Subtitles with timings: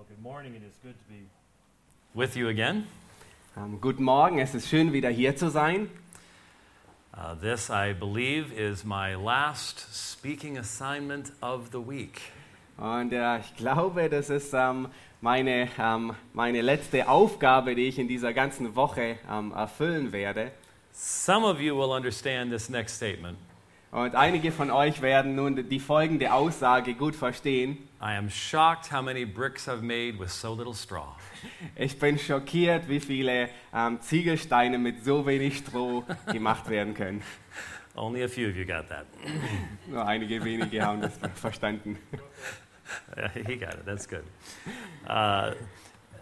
[0.00, 0.54] Well, good morning.
[0.54, 1.28] It is good to be
[2.14, 2.86] with you again.
[3.54, 5.90] Ähm, guten Morgen, es ist schön, wieder hier zu sein.
[7.12, 12.32] Uh, this, I believe, is my last speaking assignment of the week.
[12.78, 14.88] Und äh, ich glaube, das ist ähm,
[15.20, 19.18] meine, ähm, meine letzte Aufgabe, die ich in dieser ganzen Woche
[19.54, 20.52] erfüllen werde.
[20.94, 23.36] Some of you will understand this next statement.
[23.90, 27.88] Und einige von euch werden nun die folgende Aussage gut verstehen.
[28.00, 31.16] I am shocked how many bricks I've made with so little straw.
[31.74, 37.22] Ich bin schockiert, wie viele ähm, Ziegelsteine mit so wenig Stroh gemacht werden können.
[37.96, 39.06] Only a few of you got that.
[39.88, 41.98] Nur einige wenige haben das verstanden.
[43.34, 43.84] he got it.
[43.86, 44.24] That's good.
[45.08, 45.52] Uh,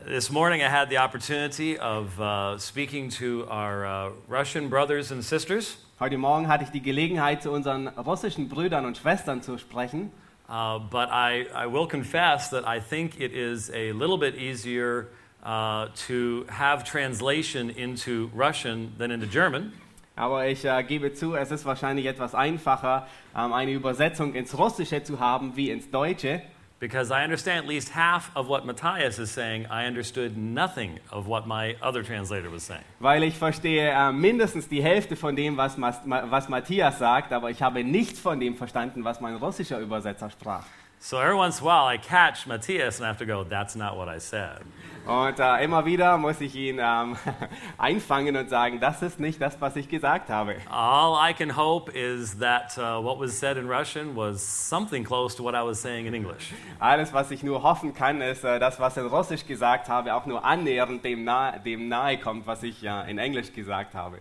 [0.04, 5.24] this morning, I had the opportunity of uh, speaking to our uh, Russian brothers and
[5.24, 5.76] sisters.
[5.98, 10.10] Heute Morgen hatte ich die Gelegenheit, zu unseren russischen Brüdern und Schwestern zu sprechen.
[10.48, 15.08] Uh, but I, I will confess that I think it is a little bit easier
[15.44, 19.72] uh, to have translation into Russian than into German.
[20.16, 25.02] Aber ich äh, gebe zu, es ist wahrscheinlich etwas einfacher, ähm, eine Übersetzung ins Russische
[25.05, 26.42] zu haben wie ins Deutsche.
[26.80, 31.26] Because I understand at least half of what Matthias is saying, I understood nothing of
[31.26, 32.84] what my other translator was saying.
[33.00, 37.50] Weil ich verstehe äh, mindestens die Hälfte von dem, was, Mas was Matthias sagt, aber
[37.50, 40.64] ich habe nichts von dem verstanden, was mein russischer Übersetzer sprach.
[41.00, 43.74] So every once in a while I catch Matthias and I have to go, that's
[43.74, 44.62] not what I said.
[45.09, 47.17] Und äh, immer wieder muss ich ihn ähm,
[47.78, 50.56] einfangen und sagen, das ist nicht das, was ich gesagt habe.
[50.69, 55.34] All I can hope is that uh, what was said in Russian was something close
[55.34, 56.53] to what I was saying in English.
[56.79, 60.27] Alles, was ich nur hoffen kann, ist, äh, das, was in Russisch gesagt habe, auch
[60.27, 64.19] nur annähernd dem, nahe, dem nahe kommt, was ich äh, in Englisch gesagt habe.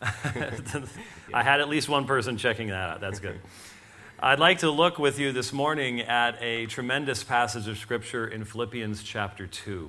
[1.34, 3.00] I had at least one person checking that out.
[3.00, 3.40] That's good.
[4.22, 8.44] I'd like to look with you this morning at a tremendous passage of Scripture in
[8.44, 9.88] Philippians chapter 2.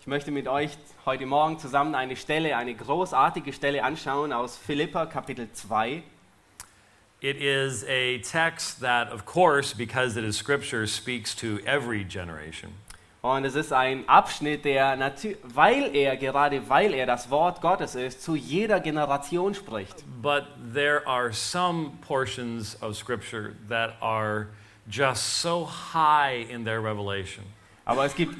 [0.00, 0.72] Ich möchte mit euch
[1.06, 6.02] heute Morgen zusammen eine Stelle, eine großartige Stelle anschauen aus Philippa Kapitel 2.
[7.20, 12.72] It is a text that, of course, because it is Scripture, speaks to every generation.
[13.20, 14.96] Und es ist ein Abschnitt, der,
[15.42, 20.04] weil er, gerade weil er das Wort Gottes ist, zu jeder Generation spricht.
[20.22, 24.46] But there are some portions of Scripture that are
[24.88, 27.44] just so high in their revelation.
[27.84, 28.36] Aber es gibt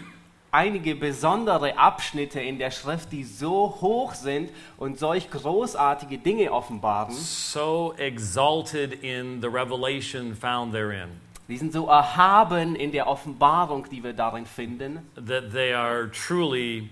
[0.50, 7.14] einige besondere Abschnitte in der Schrift, die so hoch sind und solch großartige Dinge offenbaren.
[7.14, 11.20] So exalted in the revelation found therein.
[11.48, 15.08] Die sind so erhaben in der Offenbarung, die wir darin finden.
[15.14, 16.90] That they are truly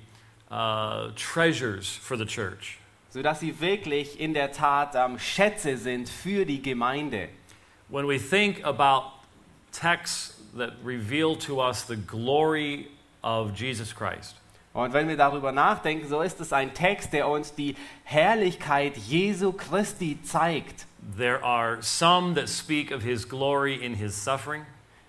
[0.50, 2.78] uh, treasures for the church.
[3.10, 7.28] So dass sie wirklich in der Tat ähm, Schätze sind für die Gemeinde.
[7.88, 9.12] When we think about
[9.72, 12.88] texts that reveal to us the glory
[13.22, 14.36] of Jesus Christ.
[14.72, 19.52] Und wenn wir darüber nachdenken, so ist es ein Text, der uns die Herrlichkeit Jesu
[19.52, 20.86] Christi zeigt.
[21.16, 24.66] There are some that speak of his glory in his suffering.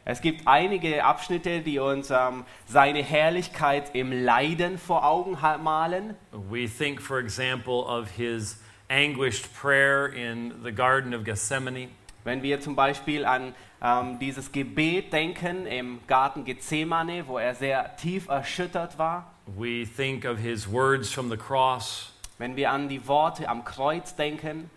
[0.09, 6.15] Es gibt einige Abschnitte, die uns ähm, seine Herrlichkeit im Leiden vor Augen malen.
[6.31, 11.89] We think, for example, of his anguished prayer in the Garden of Gethsemane.
[12.23, 17.95] Wenn wir zum Beispiel an ähm, dieses Gebet denken im Garten Gethsemane, wo er sehr
[17.97, 19.33] tief erschüttert war.
[19.45, 22.13] We think of his words from the cross.
[22.37, 24.69] Wenn wir an die Worte am Kreuz denken.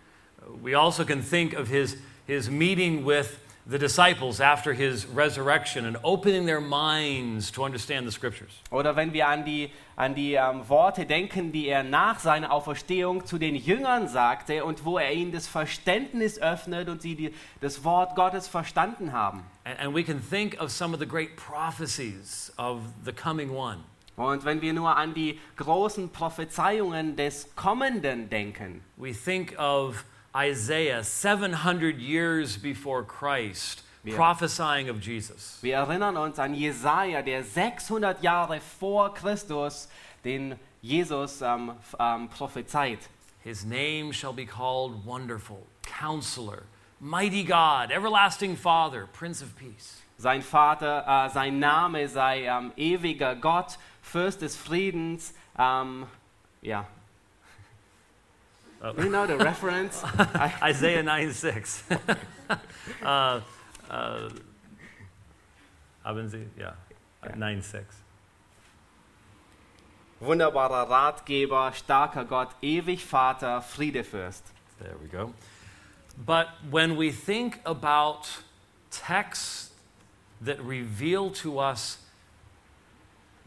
[0.63, 1.97] We also can think of his,
[2.27, 8.11] his meeting with the disciples after his resurrection and opening their minds to understand the
[8.11, 8.51] scriptures.
[8.71, 13.27] Oder wenn wir an die, an die ähm, Worte denken, die er nach seiner Auferstehung
[13.27, 17.85] zu den Jüngern sagte und wo er ihnen das Verständnis öffnet und sie die, das
[17.85, 19.45] Wort Gottes verstanden haben.
[19.65, 23.85] And, and we can think of some of the great prophecies of the coming one.
[24.17, 28.83] Und wenn wir nur an die großen Prophezeiungen des Kommenden denken.
[28.97, 30.05] We think of
[30.37, 35.59] Isaiah 700 years before Christ Wir- prophesying of Jesus.
[35.63, 39.89] Wir erinnern uns an Jesaja, der 600 Jahre vor Christus
[40.25, 42.99] den Jesus ähm, ähm, prophezeit.
[43.43, 46.63] His name shall be called Wonderful, Counselor,
[47.01, 50.03] Mighty God, Everlasting Father, Prince of Peace.
[50.19, 55.35] Sein Vater, äh, sein Name sei ähm, ewiger Gott, Fürst des Friedens.
[55.59, 56.07] Ähm,
[56.63, 56.87] ja.
[58.81, 60.03] Do you know the reference?
[60.63, 61.85] Isaiah 9 6.
[63.03, 63.41] uh,
[63.91, 64.31] uh,
[66.03, 66.47] haben Sie?
[66.59, 66.73] Yeah.
[67.23, 67.37] Ja.
[67.37, 67.97] 9 6.
[70.21, 74.43] Wunderbarer Ratgeber, starker Gott, ewig Vater, Friedefürst.
[74.79, 75.35] There we go.
[76.27, 78.43] But when we think about
[78.91, 79.71] texts
[80.41, 81.99] that reveal to us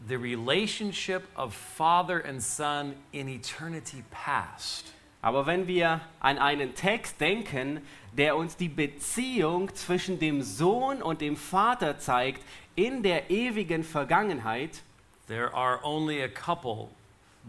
[0.06, 4.92] the relationship of father and son in eternity past.
[5.24, 7.80] Aber wenn wir an einen Text denken,
[8.12, 12.42] der uns die Beziehung zwischen dem Sohn und dem Vater zeigt
[12.74, 14.82] in der ewigen Vergangenheit,
[15.26, 16.88] There are only a couple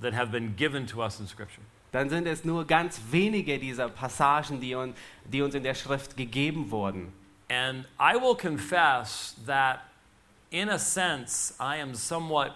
[0.01, 1.65] that have been given to us in Scripture.
[1.91, 4.93] dann sind es nur ganz wenige dieser Passagen, die, un,
[5.25, 7.11] die uns in der Schrift gegeben wurden.
[7.49, 9.81] And I will confess that,
[10.49, 12.53] in a sense, I am somewhat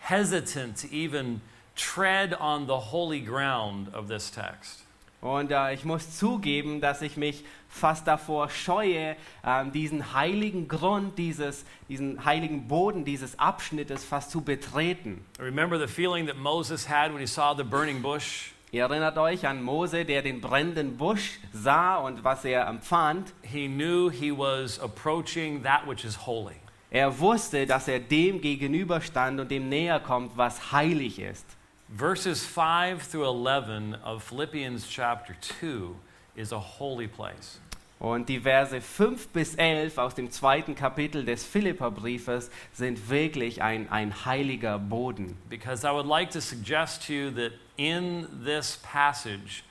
[0.00, 1.40] hesitant to even
[1.76, 4.84] tread on the holy ground of this text.
[5.24, 11.16] Und äh, ich muss zugeben, dass ich mich fast davor scheue, ähm, diesen heiligen Grund,
[11.18, 15.24] dieses, diesen heiligen Boden dieses Abschnittes fast zu betreten.
[15.38, 18.50] Remember the feeling that Moses had when he saw the burning bush?
[18.70, 23.32] Ihr erinnert euch an Mose, der den brennenden Busch sah und was er empfand.
[23.42, 26.56] He knew he was approaching that which is holy.
[26.90, 31.46] Er wusste, dass er dem gegenüberstand und dem näher kommt, was heilig ist.
[31.94, 35.94] Verses 5 through 11 of Philippians chapter 2
[36.34, 37.60] is a holy place.
[38.00, 43.88] Und die Verse 5 bis 11 aus dem zweiten Kapitel des Philipperbriefes sind wirklich ein,
[43.90, 45.36] ein heiliger Boden.
[45.48, 49.62] Because I would like to suggest to you that in this passage,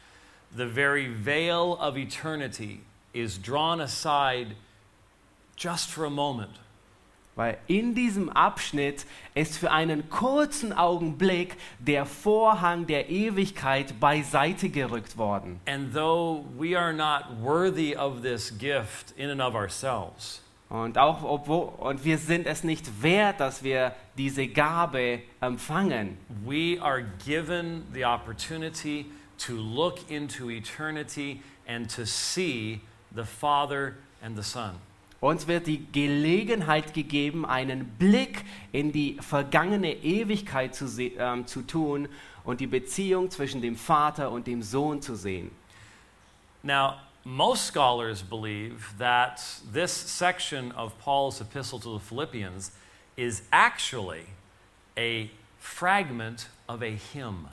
[0.56, 2.84] the very veil of eternity
[3.14, 4.56] is drawn aside
[5.58, 6.63] just for a moment.
[7.36, 15.18] Weil in diesem Abschnitt ist für einen kurzen Augenblick der Vorhang der Ewigkeit beiseite gerückt
[15.18, 15.60] worden.
[15.66, 21.24] And though we are not worthy of this gift in and of ourselves, Und auch
[21.24, 26.18] obwohl, und wir sind es nicht wert, dass wir diese Gabe empfangen.
[26.46, 29.06] we are given the opportunity
[29.40, 32.80] to look into eternity and to see
[33.16, 34.76] the Father and the Son.
[35.24, 38.44] Uns wird die Gelegenheit gegeben, einen Blick
[38.74, 42.10] in die vergangene Ewigkeit zu, ähm, zu tun
[42.44, 45.50] und die Beziehung zwischen dem Vater und dem Sohn zu sehen.
[46.62, 49.42] Now, most scholars believe that
[49.72, 52.74] this section of Paul's epistle to the Philippians
[53.16, 54.26] is actually
[54.98, 57.48] a fragment of a hymn.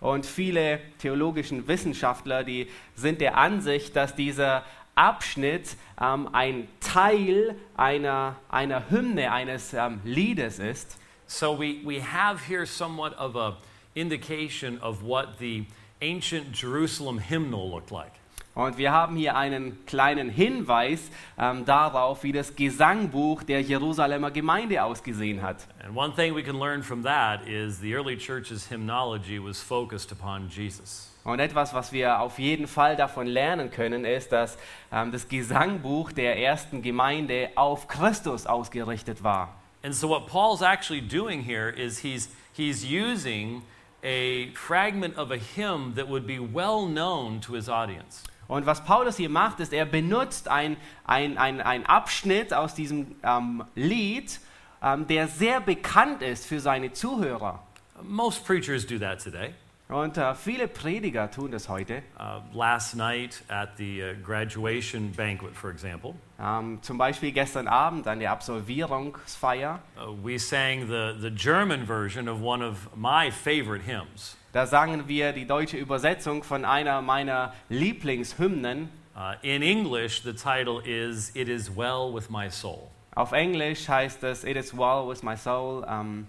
[0.00, 4.62] Und viele theologischen Wissenschaftler, die sind der Ansicht, dass dieser
[4.98, 10.98] Abschnitt ähm, ein Teil einer, einer Hymne, eines ähm, Liedes ist.
[11.26, 13.56] So we, we have here somewhat of a
[13.94, 15.66] indication of what the
[16.00, 18.12] ancient Jerusalem hymnal looked like.
[18.54, 24.82] Und wir haben hier einen kleinen Hinweis ähm, darauf, wie das Gesangbuch der Jerusalemer Gemeinde
[24.82, 25.68] ausgesehen hat.
[25.84, 30.10] And one thing we can learn from that is the early church's hymnology was focused
[30.10, 31.08] upon Jesus.
[31.28, 34.56] Und etwas, was wir auf jeden Fall davon lernen können, ist, dass
[34.90, 39.54] ähm, das Gesangbuch der ersten Gemeinde auf Christus ausgerichtet war.
[39.82, 43.60] And so what Paul's actually doing here is he's, he's using
[44.02, 48.24] a fragment of a hymn that would be well known to his audience.
[48.46, 53.16] Und was Paulus hier macht, ist, er benutzt ein, ein, ein, ein Abschnitt aus diesem
[53.22, 54.40] ähm, Lied,
[54.82, 57.62] ähm, der sehr bekannt ist für seine Zuhörer.
[58.02, 59.52] Most preachers do that today.
[59.88, 62.02] Und äh, viele Prediger tun das heute.
[62.18, 68.06] Uh, last night at the uh, graduation banquet, for example, Ähm, zum Beispiel gestern Abend
[68.06, 69.80] an der Absolvierungsfeier.
[69.96, 74.36] uh, we sang the, the German version of one of my favorite hymns.
[74.52, 78.90] Da sangen wir die deutsche Übersetzung von einer meiner Lieblingshymnen.
[79.16, 82.88] Uh, in English, the title is It Is Well With My Soul.
[83.14, 85.84] Auf Englisch heißt es It is well with my soul.
[85.88, 86.28] Ähm,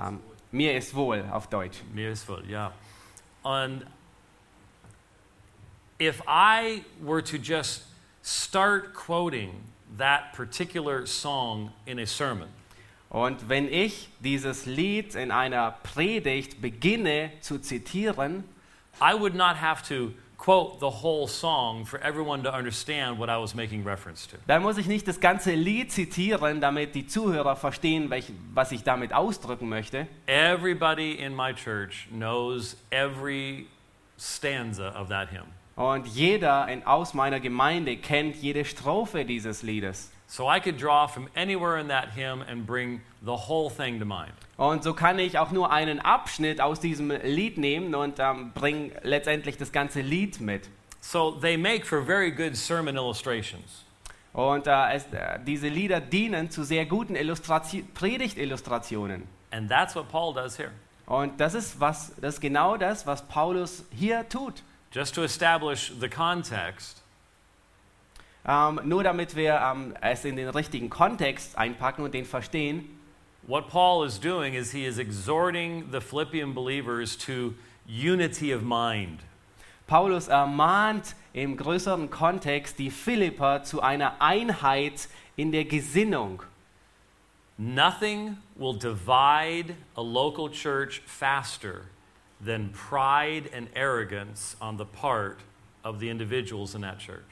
[0.00, 1.82] ähm, mir ist wohl auf Deutsch.
[1.92, 2.72] Mir ist wohl, ja.
[3.44, 3.84] And
[5.98, 7.82] if I were to just
[8.22, 9.62] start quoting
[9.98, 12.48] that particular song in a sermon,
[13.12, 18.42] Und wenn ich dieses Lied in einer Predigt beginne zu zitieren,
[19.02, 23.36] I would not have to quote the whole song for everyone to understand what I
[23.36, 24.36] was making reference to.
[24.48, 28.82] dann muss ich nicht das ganze Lied zitieren, damit die Zuhörer verstehen, welch, was ich
[28.82, 30.08] damit ausdrücken möchte.
[30.26, 33.68] Everybody in my church knows every
[34.18, 35.46] stanza of that hymn.
[35.76, 40.10] Und jeder in, aus meiner Gemeinde kennt jede Strophe dieses Liedes.
[40.26, 44.04] So I could draw from anywhere in that hymn and bring the whole thing to
[44.04, 44.32] mind.
[44.56, 48.92] Und so kann ich auch nur einen Abschnitt aus diesem Lied nehmen und ähm, bringe
[49.02, 50.68] letztendlich das ganze Lied mit.
[51.00, 53.84] So they make for very good sermon illustrations.
[54.32, 59.26] Und äh, es, äh, diese Lieder dienen zu sehr guten Illustratio Predigtillustrationen.
[59.50, 60.70] And that's what Paul does here.
[61.06, 64.62] Und das ist, was, das ist genau das, was Paulus hier tut.
[64.92, 67.02] Just to establish the context,
[68.44, 72.98] Ähm, nur damit wir ähm, es in den richtigen Kontext einpacken und den verstehen.
[73.46, 77.54] What Paul is doing is he is exhorting the Philippian believers to
[77.88, 79.18] unity of mind.
[79.88, 86.44] Paulus ermahnt im größeren Kontext die Philipper zu einer Einheit in der Gesinnung.
[87.58, 91.86] Nothing will divide a local church faster
[92.40, 95.40] than pride and arrogance on the part
[95.82, 97.24] of the individuals in that church.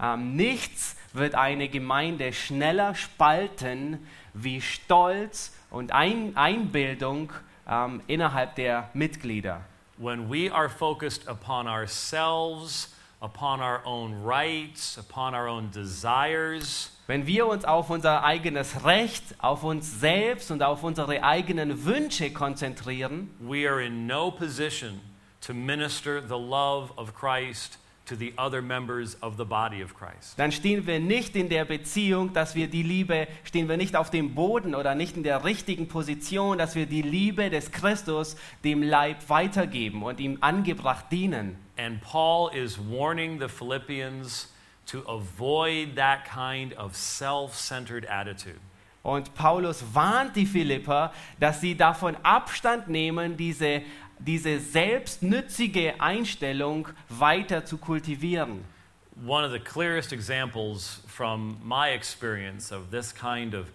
[0.00, 3.98] Ähm, nichts wird eine Gemeinde schneller spalten
[4.34, 7.32] wie Stolz und Ein Einbildung
[7.68, 9.62] ähm, innerhalb der Mitglieder.
[9.98, 17.26] When we are focused upon ourselves, upon our own rights, upon our own desires, Wenn
[17.26, 23.30] wir uns auf unser eigenes Recht, auf uns selbst und auf unsere eigenen Wünsche konzentrieren,
[23.40, 25.00] we are in no position
[25.40, 30.34] to minister the love of Christ to the other members of the body of Christ.
[30.36, 34.10] dann stehen wir nicht in der Beziehung, dass wir die Liebe, stehen wir nicht auf
[34.10, 38.82] dem Boden oder nicht in der richtigen Position, dass wir die Liebe des Christus dem
[38.82, 41.56] Leib weitergeben und ihm angebracht dienen.
[41.76, 44.52] And Paul is warning the Philippians
[44.86, 48.60] to avoid that kind of self centered attitude.
[49.02, 53.82] Und Paulus warnt die Philipper, dass sie davon Abstand nehmen, diese,
[54.24, 58.64] diese selbstnützige Einstellung weiter zu kultivieren.
[59.26, 63.66] One of the clearest examples from my experience of this kind of,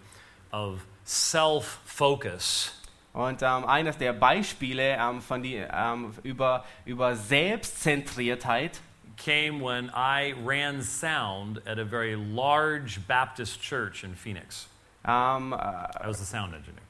[0.52, 2.74] of self focus
[3.12, 8.80] Und ähm, eines der Beispiele ähm, von die, ähm, über, über Selbstzentriertheit
[9.16, 14.68] came when I ran sound at a very large Baptist church in Phoenix.
[15.04, 16.87] ähm, äh, I was a sound engineer.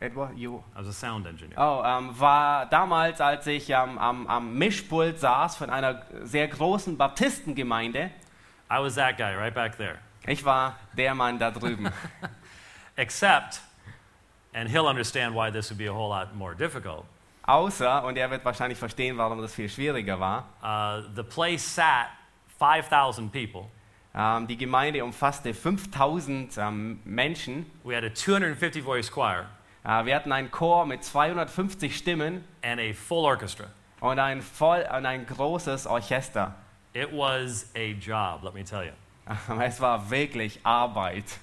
[0.00, 1.58] Edward, you, I was a sound engineer.
[1.58, 6.96] oh, ähm, war damals, als ich ähm, am, am Mischpult saß von einer sehr großen
[6.96, 8.10] Baptistengemeinde.
[8.70, 9.98] I was that guy right back there.
[10.26, 11.90] Ich war der Mann da drüben.
[12.96, 13.60] Except,
[14.54, 17.04] and he'll understand why this would be a whole lot more difficult.
[17.46, 22.06] Außer, und er wird wahrscheinlich verstehen, warum das viel schwieriger war, Uh, the place sat
[22.58, 23.66] 5,000 people.
[24.14, 27.66] ähm, die Gemeinde umfasste 5000 ähm, Menschen.
[27.84, 29.46] We had a 250 voice choir
[29.84, 33.66] Äh, wir hatten einen Chor mit 250 Stimmen and a full orchestra.
[34.00, 36.54] und ein, voll, und ein großes Orchester.
[36.92, 38.92] It was a job, let me tell you.
[39.62, 41.38] Es war wirklich Arbeit.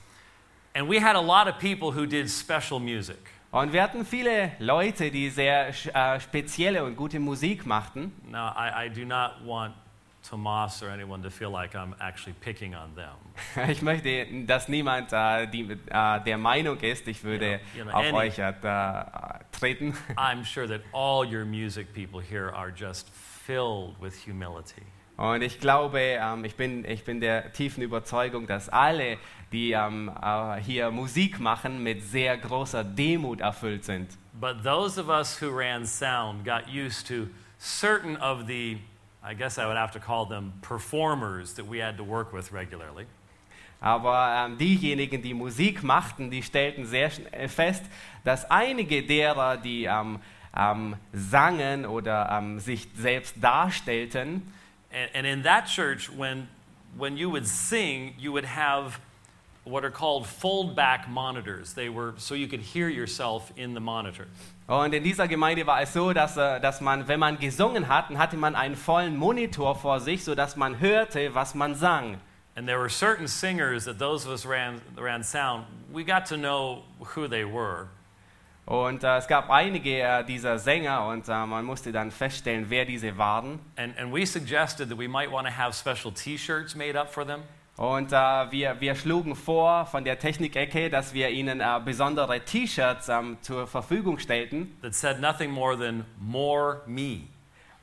[0.73, 3.17] And we had a lot of people who did special music.
[3.49, 8.11] Und wir hatten viele Leute, die sehr äh, spezielle und gute Musik machten.
[8.29, 9.73] Now, I, I do not want
[10.29, 13.15] Tomas or anyone to feel like I'm actually picking on them.
[13.69, 18.05] Ich möchte, dass niemand äh, die, äh, der Meinung ist, ich würde Ja, ja, auf
[18.05, 18.53] any- euch äh,
[19.51, 19.93] treten.
[20.17, 23.09] I'm sure that all your music people here are just
[23.45, 24.81] filled with humility.
[25.17, 29.17] Und ich glaube, ähm, ich, bin, ich bin der tiefen Überzeugung, dass alle,
[29.51, 34.09] die ähm, äh, hier Musik machen, mit sehr großer Demut erfüllt sind.
[34.39, 37.27] But those of us who ran sound got used to
[37.59, 38.77] certain of the,
[39.27, 42.53] I guess I would have to call them performers that we had to work with
[42.53, 43.05] regularly.
[43.81, 47.11] Aber ähm, diejenigen, die Musik machten, die stellten sehr
[47.47, 47.83] fest,
[48.23, 50.19] dass einige derer, die ähm,
[50.55, 54.41] ähm, sangen oder ähm, sich selbst darstellten,
[54.91, 56.47] And, and in that church, when,
[56.95, 58.99] when you would sing, you would have
[59.65, 61.73] what are called fold back monitors.
[61.73, 64.27] They were so you could hear yourself in the monitor.
[64.67, 68.09] Und in dieser Gemeinde war es so, dass, äh, dass man, wenn man gesungen hat,
[68.09, 72.19] dann hatte man einen vollen Monitor vor sich, sodass man hörte, was man sang.
[72.55, 76.35] And there were certain singers that those of us ran, ran sound, we got to
[76.35, 76.83] know
[77.15, 77.87] who they were.
[78.65, 82.83] Und äh, es gab einige äh, dieser Sänger und äh, man musste dann feststellen, wer
[82.83, 83.59] diese waren.
[83.77, 87.09] And, and we suggested that we might want to have special t shirts made up
[87.09, 87.43] for them.
[87.77, 93.07] Und äh, wir, wir schlugen vor von der Technikecke, dass wir ihnen äh, besondere T-Shirts
[93.07, 94.75] ähm, zur Verfügung stellten.
[94.81, 97.27] that said nothing more than more me.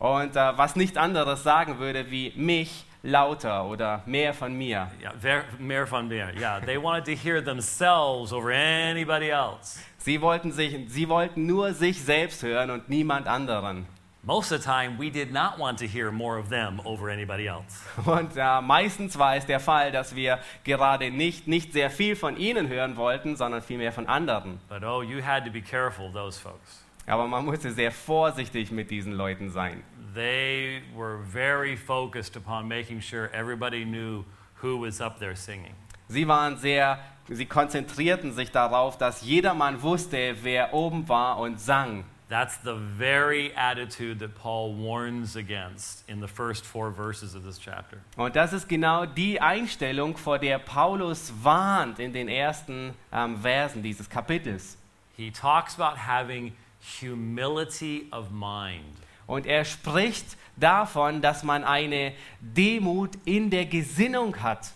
[0.00, 4.90] Und äh, was nicht anderes sagen würde wie mich lauter oder mehr von mir.
[5.00, 6.32] Yeah, mehr von mir.
[6.36, 9.78] Yeah, they wanted to hear themselves over anybody else.
[9.98, 13.86] Sie wollten, sich, sie wollten nur sich selbst hören und niemand anderen.
[14.26, 17.46] Most of the time, we did not want to hear more of them over anybody
[17.46, 17.84] else.
[18.06, 22.38] Und äh, meistens war es der Fall, dass wir gerade nicht, nicht sehr viel von
[22.38, 24.60] ihnen hören wollten, sondern vielmehr von anderen.
[24.70, 26.82] But oh, you had to be careful of those folks.
[27.06, 29.82] Aber man musste sehr vorsichtig mit diesen Leuten sein.
[30.14, 34.24] They were very focused upon making sure everybody knew
[34.62, 35.74] who was up there singing.
[36.08, 42.04] Sie waren sehr, sie konzentrierten sich darauf, dass jedermann wusste, wer oben war und sang.
[42.34, 47.60] That's the very attitude that Paul warns against in the first four verses of this
[47.60, 48.00] chapter.
[48.16, 53.84] Und das ist genau die Einstellung, vor der Paulus warnt in den ersten ähm, Versen
[53.84, 54.76] dieses Kapitels.
[55.16, 56.54] he talks about having
[57.00, 58.96] humility of mind.
[59.28, 64.72] Und er spricht davon, dass man eine Demut in der Gesinnung hat.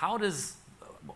[0.00, 0.58] How does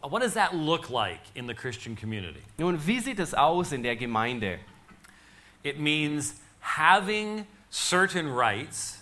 [0.02, 2.42] what does that look like in the Christian community?
[2.58, 4.58] Nun, wie sieht es aus in der Gemeinde?
[5.62, 8.98] It means having certain rights.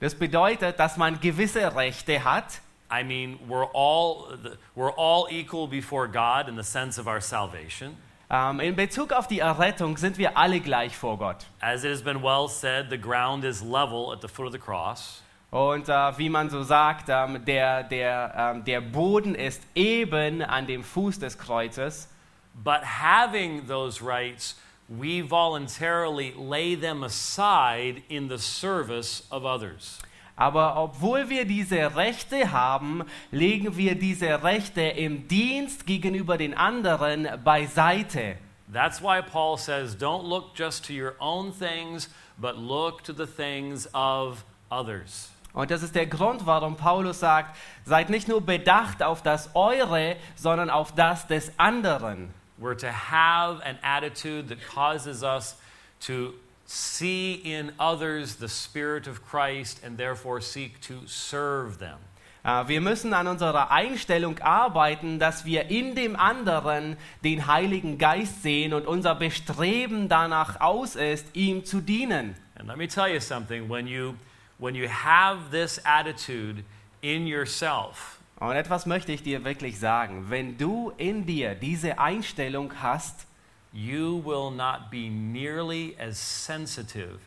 [0.00, 2.60] Das bedeutet, dass man gewisse Rechte hat.
[2.90, 4.38] I mean, we're all
[4.74, 7.96] we're all equal before God in the sense of our salvation.
[8.30, 11.46] Ähm, in Bezug auf die Errettung sind wir alle gleich vor Gott.
[11.60, 14.58] As it has been well said, the ground is level at the foot of the
[14.58, 15.22] cross.
[15.50, 20.66] Und äh, wie man so sagt, ähm, der, der, ähm, der Boden ist eben an
[20.66, 22.08] dem Fuß des Kreuzes.
[22.54, 24.56] But having those rights,
[24.88, 29.98] we voluntarily lay them aside in the service of others.
[30.36, 33.02] Aber obwohl wir diese Rechte haben,
[33.32, 38.36] legen wir diese Rechte im Dienst gegenüber den anderen beiseite.
[38.72, 43.26] That's why Paul says, don't look just to your own things, but look to the
[43.26, 45.32] things of others.
[45.54, 50.16] Und das ist der Grund, warum Paulus sagt, seid nicht nur bedacht auf das Eure,
[50.36, 52.32] sondern auf das des anderen.
[52.58, 55.56] We're to have an attitude that causes us
[56.00, 56.34] to
[56.66, 61.98] see in others the Spirit of Christ and therefore seek to serve them.
[62.44, 68.42] Äh, Wir müssen an unserer Einstellung arbeiten, dass wir in dem anderen den Heiligen Geist
[68.42, 72.36] sehen und unser Bestreben danach aus ist, ihm zu dienen.
[72.56, 74.14] And let me tell you something when you,
[74.58, 76.64] when you have this attitude
[77.02, 80.26] in yourself, Und etwas möchte ich dir wirklich sagen.
[80.28, 83.26] Wenn du in dir diese Einstellung hast,
[83.72, 87.18] you will not be nearly as sensitive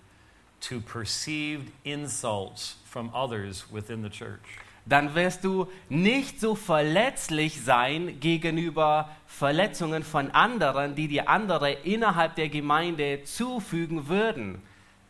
[0.62, 4.40] to perceived insults from others within the church.
[4.86, 12.36] dann wirst du nicht so verletzlich sein gegenüber Verletzungen von anderen, die dir andere innerhalb
[12.36, 14.62] der Gemeinde zufügen würden.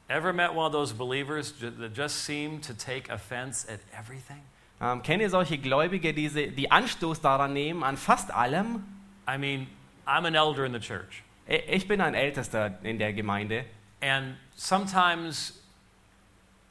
[0.08, 4.42] Ever met one of those believers that just seem to take offense at everything?
[4.82, 8.84] Ähm, kennt ihr solche Gläubige, die, sie- die Anstoß daran nehmen, an fast allem?
[9.32, 9.68] I mean,
[10.08, 13.66] I'm an elder in the church, Ich bin ein Ältester in der Gemeinde
[14.02, 15.62] and sometimes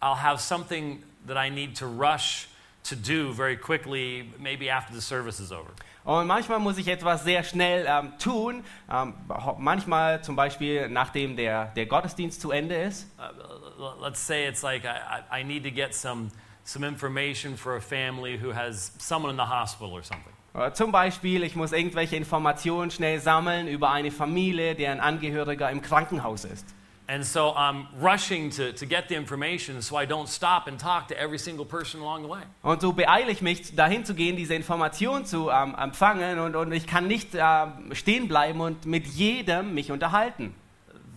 [0.02, 2.48] I'll have something that I need to rush
[2.84, 5.70] to do very quickly, maybe after the service is over.
[6.04, 8.64] und manchmal muss ich etwas sehr schnell ähm, tun.
[8.90, 9.14] Ähm,
[9.58, 13.06] manchmal zum Beispiel, nachdem der, der Gottesdienst zu Ende ist.
[13.18, 16.30] Uh, let's say it's like I I need to get some,
[16.64, 20.32] some information for a family who has someone in the hospital or something.
[20.54, 25.80] Äh, Zum Beispiel, ich muss irgendwelche Informationen schnell sammeln über eine Familie, deren Angehöriger im
[25.82, 26.74] Krankenhaus ist.
[27.06, 31.08] And so I'm rushing to, to get the information so I don't stop and talk
[31.08, 32.42] to every single person along the way.
[32.62, 36.70] Und so beeile ich mich, dahin zu gehen, diese Information zu ähm, empfangen und, und
[36.70, 40.54] ich kann nicht ähm, stehen bleiben und mit jedem mich unterhalten.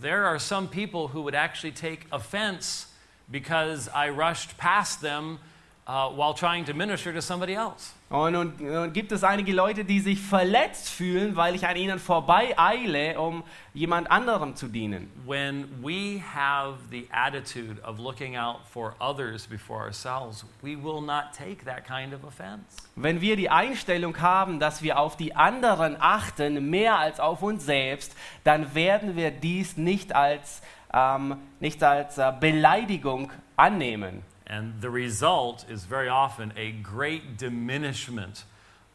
[0.01, 2.87] There are some people who would actually take offense
[3.31, 5.39] because I rushed past them
[5.87, 7.93] uh, while trying to minister to somebody else.
[8.09, 11.97] Und nun, nun gibt es einige Leute, die sich verletzt fühlen, weil ich an ihnen
[11.97, 15.09] vorbei eile, um jemand anderem zu dienen.
[15.25, 21.33] When we have the attitude of looking out for others before ourselves, we will not
[21.35, 22.87] take that kind of offense.
[22.95, 27.65] Wenn wir die Einstellung haben, dass wir auf die anderen achten, mehr als auf uns
[27.65, 30.61] selbst, dann werden wir dies nicht als,
[30.93, 34.23] ähm, nicht als äh, Beleidigung annehmen.
[34.45, 38.45] And the result is very often a great diminishment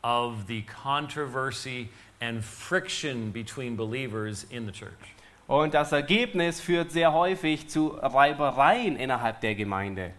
[0.04, 1.88] of the controversy
[2.20, 5.14] and friction between believers in the church.
[5.48, 10.12] Und das Ergebnis führt sehr häufig zu Reibereien innerhalb der Gemeinde.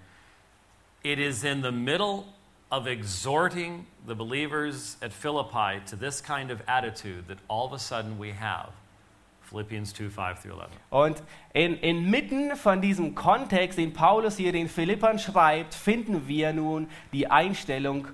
[1.04, 2.26] It is in the middle
[2.72, 7.80] of exhorting the believers at Philippi to this kind of attitude that all of a
[7.80, 8.72] sudden we have
[9.50, 10.70] Philippians 2 5 through 11.
[10.90, 16.88] Und in, inmitten von diesem Kontext, den Paulus hier den Philippern schreibt, finden wir nun
[17.12, 18.08] die Einstellung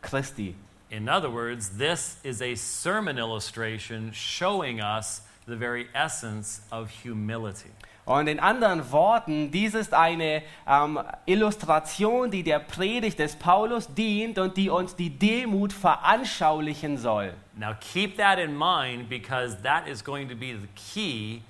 [0.00, 0.54] Christi.
[0.90, 7.70] In other words, this is a sermon illustration showing us the very essence of humility.
[8.04, 14.38] Und in anderen Worten, dies ist eine ähm, Illustration, die der Predigt des Paulus dient
[14.38, 17.34] und die uns die Demut veranschaulichen soll.
[17.54, 21.42] Now, keep that in mind because that is going to be the key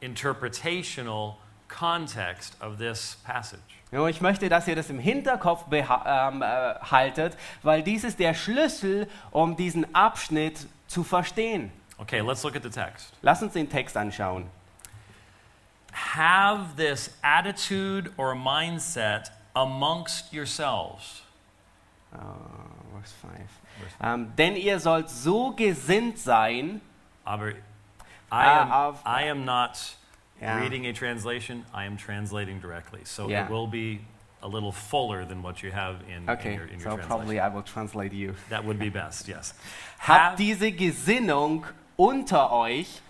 [0.00, 1.34] interpretational
[1.68, 3.60] context of this passage.
[3.90, 7.30] Und ich möchte, dass ihr das im Hinterkopf beha- ähm, äh,
[7.62, 11.70] weil dies ist der Schlüssel, um diesen Abschnitt zu verstehen.
[11.98, 13.12] Okay, let's look at the text.
[13.22, 14.46] Lass uns den Text anschauen.
[15.92, 21.22] Have this attitude or mindset amongst yourselves.
[22.14, 22.18] Uh,
[22.94, 23.48] verse five.
[24.02, 26.80] Ähm, denn ihr sollt so gesinnt sein,
[27.24, 27.54] Aber I
[28.30, 29.78] Ah, am, auf- I am not
[30.40, 30.58] Yeah.
[30.60, 33.04] reading a translation, I am translating directly.
[33.04, 33.44] So Yeah.
[33.44, 34.00] it will be
[34.42, 37.06] a little fuller than what you have in, in Okay, your, in your so translation.
[37.08, 38.34] probably I will translate you.
[38.50, 39.52] That would be best, yes.
[39.98, 41.64] Habt Have- diese Gesinnung
[41.98, 43.00] unter euch.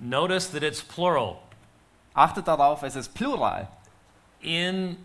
[0.00, 1.40] Notice that it's plural.
[2.18, 3.68] Achtet darauf, es ist Plural.
[4.40, 4.96] In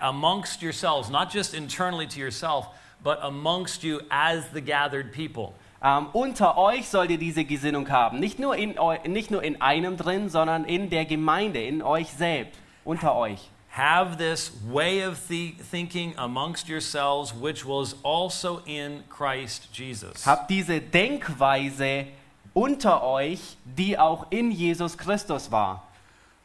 [0.00, 2.66] amongst yourselves, not just internally to yourself,
[3.02, 5.52] but amongst you as the gathered people.
[5.82, 8.18] Ähm, unter euch sollt ihr diese Gesinnung haben.
[8.18, 8.74] Nicht nur, in
[9.06, 13.50] nicht nur in einem drin, sondern in der Gemeinde, in euch selbst, unter euch.
[13.76, 20.24] Have this way of thi- thinking amongst yourselves, which was also in Christ Jesus.
[20.26, 22.06] Habt diese Denkweise
[22.54, 25.82] unter euch, die auch in Jesus Christus war.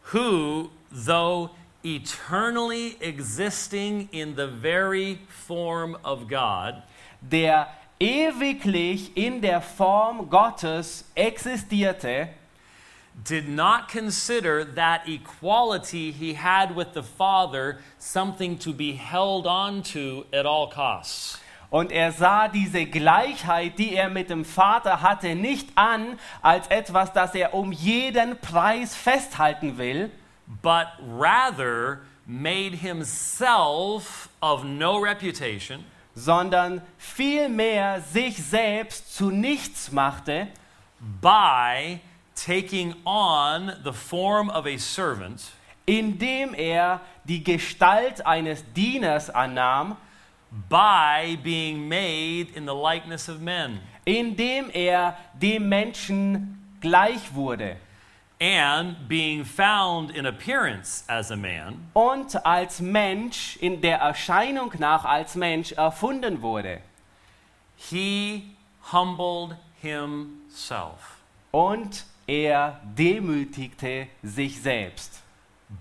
[0.10, 1.52] Who, though
[1.84, 6.84] eternally existing in the very form of God,
[7.28, 7.68] der
[8.00, 12.30] ewiglich in der Form Gottes existierte,
[13.24, 19.84] did not consider that equality he had with the Father something to be held on
[19.84, 21.38] to at all costs.
[21.70, 27.14] Und er sah diese Gleichheit, die er mit dem Vater hatte, nicht an als etwas,
[27.14, 30.10] das er um jeden Preis festhalten will,
[30.62, 35.84] but rather made himself of no reputation,
[36.16, 40.48] sondern vielmehr sich selbst zu nichts machte,
[41.22, 42.00] by
[42.36, 45.42] taking on the form of a servant,
[45.86, 49.98] indem er die Gestalt eines Dieners annahm,
[50.52, 57.76] by being made in the likeness of men, indem er dem Menschen gleich wurde.
[58.42, 65.04] and being found in appearance as a man, und als Mensch in der Erscheinung nach
[65.04, 66.80] als Mensch erfunden wurde.
[67.76, 68.56] he
[68.94, 71.18] humbled himself
[71.52, 75.22] Und er demütigte sich selbst,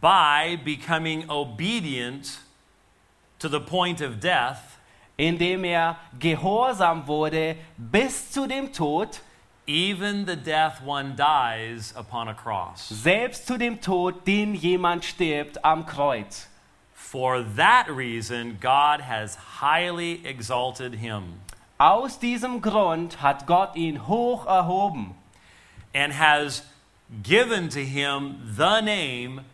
[0.01, 2.41] by becoming obedient
[3.38, 4.79] to the point of death,
[5.16, 9.20] indem er gehorsam wurde bis zu dem Tod,
[9.66, 12.88] even the death one dies upon a cross.
[12.88, 16.48] selbst zu dem Tod, den jemand stirbt am Kreuz.
[16.94, 21.40] For that reason, God has highly exalted him
[21.79, 25.14] Aus diesem Grund hat Gott ihn hoch erhoben
[25.94, 26.64] and has
[27.22, 29.44] given to him the name,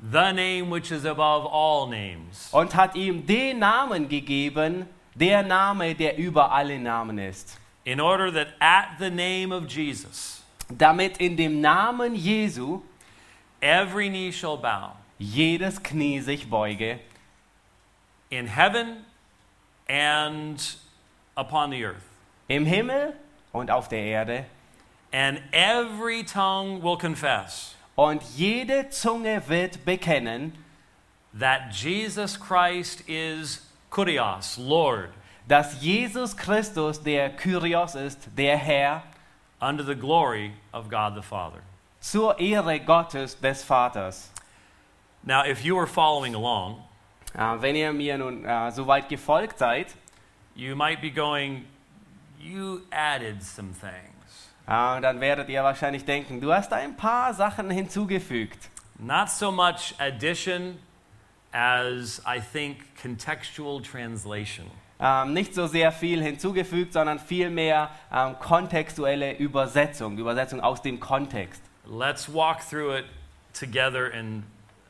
[0.00, 2.48] the name which is above all names.
[2.52, 7.58] und hat ihm den Namen gegeben, der Name, der über alle Namen ist.
[7.84, 12.82] in order that at the name of Jesus, Damit in dem Namen Jesu
[13.62, 16.98] every knee shall bow jedes Knie sich beuge,
[18.30, 19.04] in heaven
[19.88, 20.76] and
[21.36, 22.04] upon the earth,
[22.48, 23.14] im Himmel
[23.52, 24.44] und auf der Erde,
[25.12, 30.52] and every tongue will confess und jede Zunge wird bekennen,
[31.36, 35.10] that Jesus Christ is Kurios, Lord,
[35.48, 39.02] dass Jesus Christus der Kyrios ist, der Herr,
[39.60, 41.60] unto the glory of God the Father.
[42.00, 44.30] zur Ehre Gottes des Vaters.
[45.24, 46.84] Now, if you were following along,
[47.34, 49.88] Äh, wenn ihr mir nun äh, soweit gefolgt seid,
[50.54, 51.64] you might be going,
[52.40, 54.17] You added some things.
[54.68, 58.68] Äh, dann werdet ihr wahrscheinlich denken, du hast ein paar Sachen hinzugefügt.
[58.98, 60.78] Not so much addition
[61.52, 64.66] as I think contextual translation.
[65.00, 71.62] Ähm, nicht so sehr viel hinzugefügt, sondern vielmehr ähm, kontextuelle Übersetzung, Übersetzung aus dem Kontext.
[71.86, 73.04] Let's walk through it
[73.58, 74.42] together and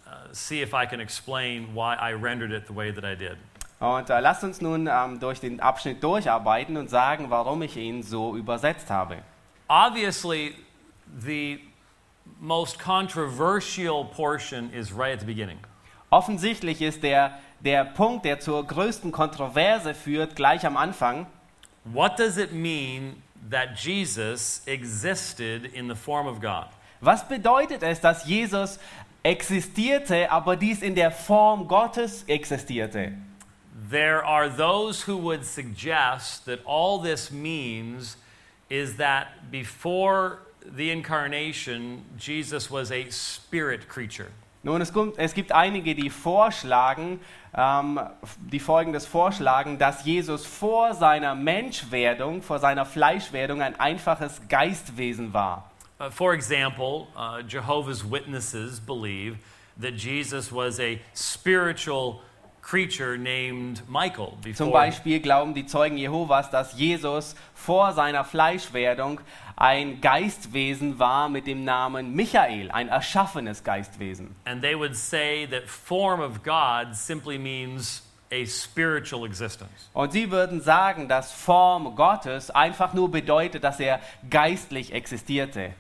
[0.07, 3.37] uh, see if I can explain why I rendered it the way that I did.
[3.81, 8.03] Und äh, lasst uns nun ähm, durch den Abschnitt durcharbeiten und sagen, warum ich ihn
[8.03, 9.19] so übersetzt habe.
[9.69, 10.57] Obviously,
[11.07, 11.61] the
[12.41, 15.59] most controversial portion is right at the beginning.
[16.11, 21.27] Offensichtlich ist der, der Punkt, der zur größten Kontroverse führt, gleich am Anfang.
[21.85, 26.69] What does it mean that Jesus existed in the form of God?
[27.01, 28.79] Was bedeutet es, dass Jesus
[29.23, 33.13] existierte, aber dies in der Form Gottes existierte?
[33.91, 38.17] There are those who would suggest that all this means
[38.69, 40.39] is that before
[40.77, 44.31] the incarnation, Jesus was a spirit creature.
[44.63, 47.21] Nun, es gibt, es gibt einige, die vorschlagen,
[47.55, 48.01] ähm,
[48.39, 55.71] die folgendes vorschlagen, dass Jesus vor seiner Menschwerdung, vor seiner Fleischwerdung ein einfaches Geistwesen war.
[56.01, 59.39] Uh, for example, uh, Jehovah's Witnesses believe
[59.81, 62.21] that Jesus was a spiritual creature named Michael
[62.71, 69.23] Zum before, Beispiel glauben die Zeugen Jehovas, dass Jesus vor seiner Fleischwerdung
[69.57, 74.37] ein Geistwesen war mit dem Namen Michael, ein erschaffenes Geistwesen.
[74.45, 79.89] And they would say that form of God simply means a spiritual existence.
[79.95, 85.73] Und sie würden sagen, dass Form Gottes einfach nur bedeutet, dass er geistlich existierte.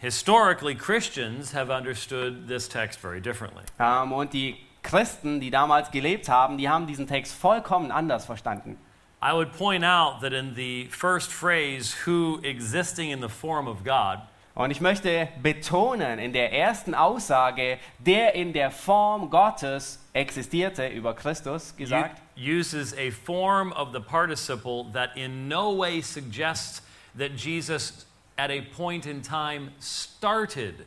[0.00, 3.62] Historically, Christians have understood this text very differently.
[3.78, 4.56] Ähm, und die
[4.90, 8.76] Christen, die damals gelebt haben, die haben diesen Text vollkommen anders verstanden.
[9.22, 13.84] I would point out that in the first phrase, who existing in the form of
[13.84, 14.20] God,
[14.56, 21.14] Und ich möchte betonen in der ersten Aussage, der in der Form Gottes existierte, über
[21.14, 26.82] Christus gesagt, uses a form of the participle that in no way suggests
[27.16, 30.84] that Jesus at a point in time started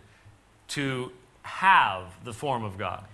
[0.67, 1.11] to
[1.43, 3.05] have the form of God.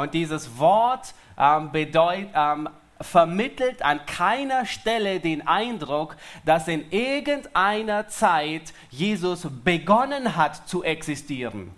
[0.00, 2.68] Und dieses Wort ähm, bedeut, ähm,
[3.00, 11.72] vermittelt an keiner Stelle den Eindruck, dass in irgendeiner Zeit Jesus begonnen hat zu existieren.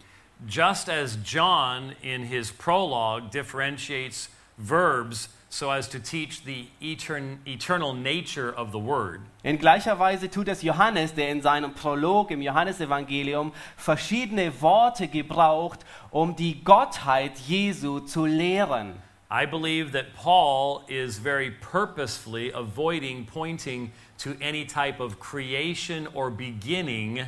[0.46, 7.94] Just as John in his prologue differentiates verbs so as to teach the etern- eternal
[7.94, 12.42] nature of the word, In gleicher Weise tut es Johannes, der in seinem Prolog im
[12.42, 15.80] Johannesevangelium verschiedene Worte gebraucht,
[16.10, 18.94] um die Gottheit Jesu zu lehren.
[19.30, 26.30] I believe that Paul is very purposefully avoiding pointing to any type of creation or
[26.30, 27.26] beginning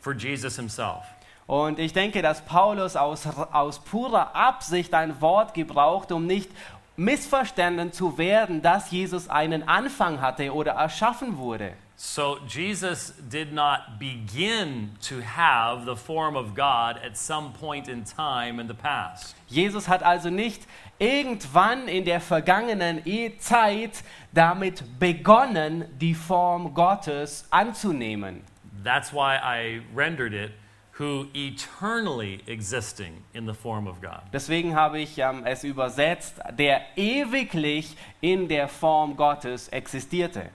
[0.00, 1.04] for Jesus himself.
[1.46, 6.50] Und ich denke, dass Paulus aus, aus purer Absicht ein Wort gebraucht, um nicht
[6.96, 11.74] missverstanden zu werden, dass Jesus einen Anfang hatte oder erschaffen wurde.
[11.96, 18.04] So Jesus did not begin to have the form of God at some point in
[18.04, 19.36] time in the past.
[19.46, 20.66] Jesus hat also nicht
[20.98, 23.00] irgendwann in der vergangenen
[23.38, 24.02] Zeit
[24.32, 28.42] damit begonnen, die Form Gottes anzunehmen.
[28.82, 30.50] That's why I rendered it
[30.98, 34.20] who eternally existing in the form of God.
[34.32, 40.50] Deswegen habe ich ähm, es übersetzt, der ewiglich in der Form Gottes existierte.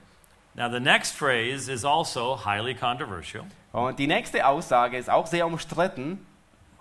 [0.56, 3.46] Now the next phrase is also highly controversial.
[3.72, 6.26] Und die nächste Aussage ist auch sehr umstritten,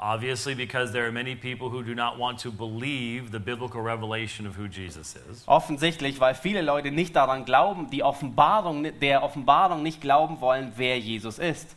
[0.00, 4.46] Obviously, because there are many people who do not want to believe the biblical revelation
[4.46, 5.42] of who Jesus is.
[5.48, 11.00] offensichtlich, weil viele Leute nicht daran glauben, die Offenbarung, der Offenbarung nicht glauben wollen, wer
[11.00, 11.74] Jesus ist.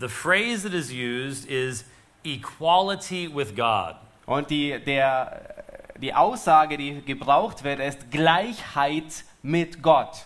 [0.00, 1.84] The phrase that is used is
[2.24, 3.96] equality with God.
[4.26, 5.64] Und die, der,
[6.00, 10.24] die Aussage, die gebraucht wird, ist Gleichheit mit Gott.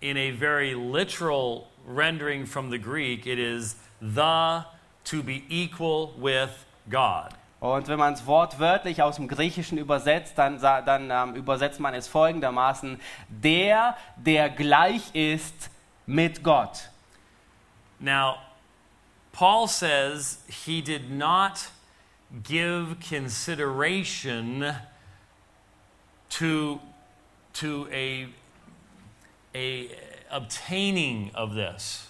[0.00, 4.66] In a very literal rendering from the Greek, it is the
[5.04, 6.50] to be equal with
[6.88, 7.30] God.
[7.58, 12.06] Und wenn man es wortwörtlich aus dem Griechischen übersetzt, dann, dann ähm, übersetzt man es
[12.06, 15.70] folgendermaßen, der, der gleich ist
[16.06, 16.90] mit Gott.
[17.98, 18.36] Now,
[19.32, 21.70] Paul says he did not
[22.42, 24.74] give consideration
[26.30, 26.80] to,
[27.54, 28.28] to a,
[29.54, 29.90] a
[30.30, 32.08] obtaining of this.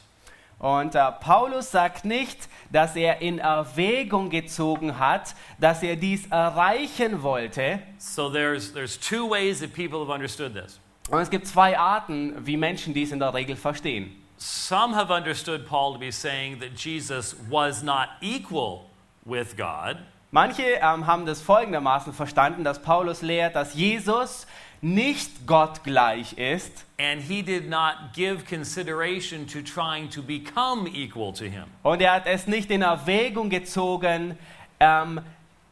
[0.58, 7.22] Und äh, Paulus sagt nicht, dass er in Erwägung gezogen hat, dass er dies erreichen
[7.22, 7.80] wollte.
[7.98, 10.78] So there's, there's two ways that people have understood this.
[11.10, 14.21] Und es gibt zwei Arten, wie Menschen dies in der Regel verstehen.
[14.42, 18.90] Some have understood Paul to be saying that Jesus was not equal
[19.24, 19.98] with God,
[20.32, 24.46] Manche ähm, haben das folgendermaßen verstanden, dass Paulus lehrt, dass Jesus
[24.80, 31.32] nicht Gott gleich ist and he did not give consideration to trying to become equal
[31.32, 31.64] to him.
[31.84, 34.36] und er hat es nicht in Erwägung gezogen,
[34.80, 35.20] ähm,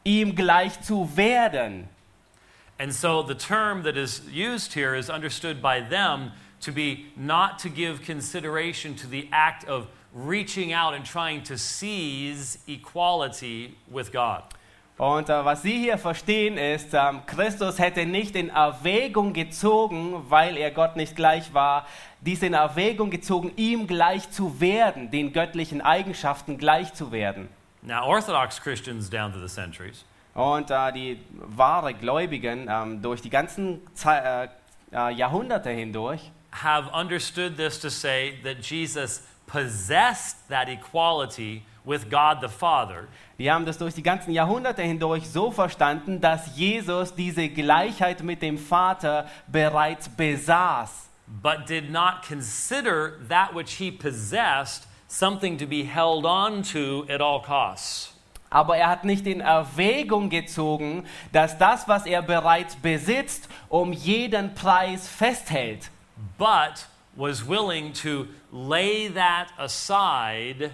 [0.05, 1.89] ihm gleich zu werden.
[2.79, 7.59] And so the term that is used here is understood by them to be not
[7.59, 14.11] to give consideration to the act of reaching out and trying to seize equality with
[14.11, 14.43] God.
[14.97, 20.57] Und äh, was Sie hier verstehen ist, ähm, Christus hätte nicht in Erwägung gezogen, weil
[20.57, 21.87] er Gott nicht gleich war,
[22.19, 27.49] dies in Erwägung gezogen, ihm gleich zu werden, den göttlichen Eigenschaften gleich zu werden.
[27.81, 33.31] Now, Orthodox Christians down through the centuries Und äh, die wahre Gläubigen ähm, durch die
[33.31, 34.47] ganzen Ze äh,
[34.95, 42.41] äh, Jahrhunderte hindurch have understood this to say that Jesus possessed that equality with God
[42.41, 43.07] the Father,
[43.39, 48.41] Die haben das durch die ganzen Jahrhunderte hindurch so verstanden, dass Jesus diese Gleichheit mit
[48.41, 51.07] dem Vater bereits besaß.
[51.41, 57.21] but did not consider that which he possessed something to be held on to at
[57.21, 58.13] all costs.
[58.49, 64.53] Aber er hat nicht in Erwägung gezogen, dass das, was er bereits besitzt, um jeden
[64.55, 65.89] Preis festhält.
[66.37, 70.71] But was willing to lay that aside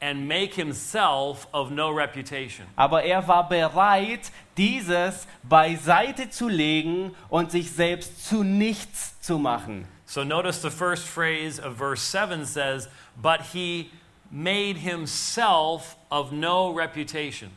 [0.00, 2.66] and make himself of no reputation.
[2.76, 9.86] Aber er war bereit, dieses beiseite zu legen und sich selbst zu nichts zu machen.
[10.06, 12.88] So notice the first phrase of verse 7 says,
[13.20, 13.90] But he
[14.30, 17.50] made himself of no reputation.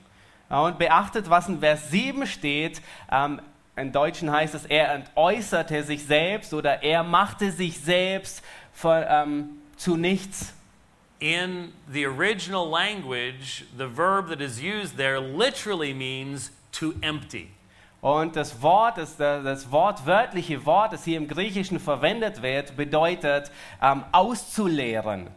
[0.50, 2.82] Und beachtet, was in Vers 7 steht.
[3.10, 3.40] Ähm,
[3.76, 9.50] Im Deutschen heißt es, er entäußerte sich selbst oder er machte sich selbst von, ähm,
[9.78, 10.54] zu nichts.
[11.20, 17.52] In the original language, the verb that is used there literally means to empty.
[18.02, 24.04] Und das Wort, das, das wortwörtliche Wort, das hier im Griechischen verwendet wird, bedeutet ähm,
[24.12, 25.30] auszuleeren.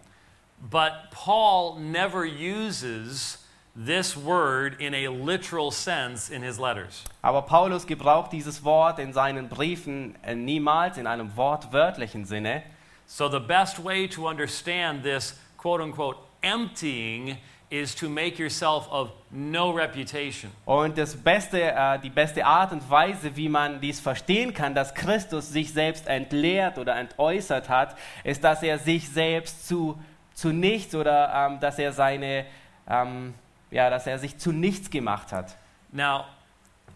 [0.59, 3.44] But Paul never uses
[3.77, 7.05] this word in a literal sense in his letters.
[7.23, 12.63] Aber Paulus gebraucht dieses Wort in seinen Briefen äh, niemals in einem wortwörtlichen Sinne.
[13.07, 17.39] So the best way to understand this quote unquote emptying
[17.71, 20.51] is to make yourself of no reputation.
[20.65, 24.95] Und das beste, äh, die beste Art und Weise, wie man dies verstehen kann, dass
[24.95, 29.99] Christus sich selbst entleert oder entäußert hat, ist, dass er sich selbst zu,
[30.35, 32.47] zu nichts oder ähm, dass er seine,
[32.89, 33.35] ähm,
[33.75, 35.57] ja, dass er sich zu nichts gemacht hat.
[35.93, 36.27] Now,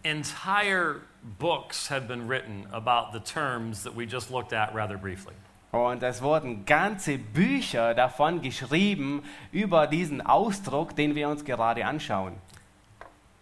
[0.03, 1.01] entire
[1.37, 5.33] books have been written about the terms that we just looked at rather briefly.
[5.71, 12.33] Und es wurden ganze Bücher davon geschrieben über diesen Ausdruck, den wir uns gerade anschauen.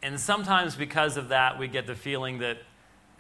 [0.02, 2.58] And sometimes because of that, we get the feeling that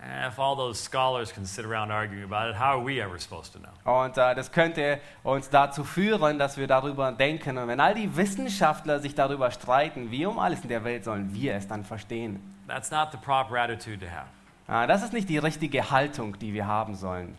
[0.08, 3.54] if all those scholars can sit around arguing about it, how are we ever supposed
[3.54, 3.70] to know?
[3.84, 7.58] Und äh, das könnte uns dazu führen, dass wir darüber denken.
[7.58, 11.34] Und wenn all die Wissenschaftler sich darüber streiten, wie um alles in der Welt sollen
[11.34, 12.40] wir es dann verstehen?
[12.68, 14.28] That's not the proper attitude to have.
[14.84, 17.38] Äh, das ist nicht die richtige Haltung, die wir haben sollen.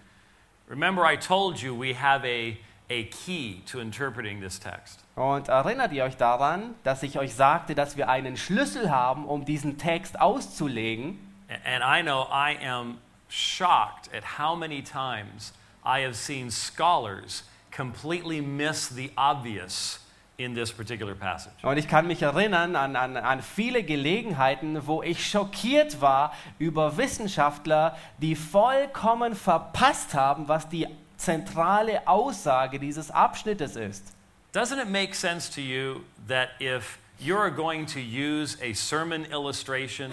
[0.68, 2.56] Remember, I told you we have a,
[2.90, 5.04] a key to interpreting this text.
[5.16, 9.44] Und erinnert ihr euch daran, dass ich euch sagte, dass wir einen Schlüssel haben, um
[9.44, 11.27] diesen Text auszulegen?
[11.48, 15.52] And I know I am shocked at how many times
[15.84, 20.00] I have seen scholars completely miss the obvious
[20.36, 21.52] in this particular passage.
[21.62, 26.96] Und ich kann mich erinnern an, an, an viele Gelegenheiten, wo ich schockiert war über
[26.96, 34.12] Wissenschaftler, die vollkommen verpasst haben, was die zentrale Aussage dieses Abschnittes ist.
[34.52, 40.12] Doesn't it make sense to you that if you're going to use a sermon illustration,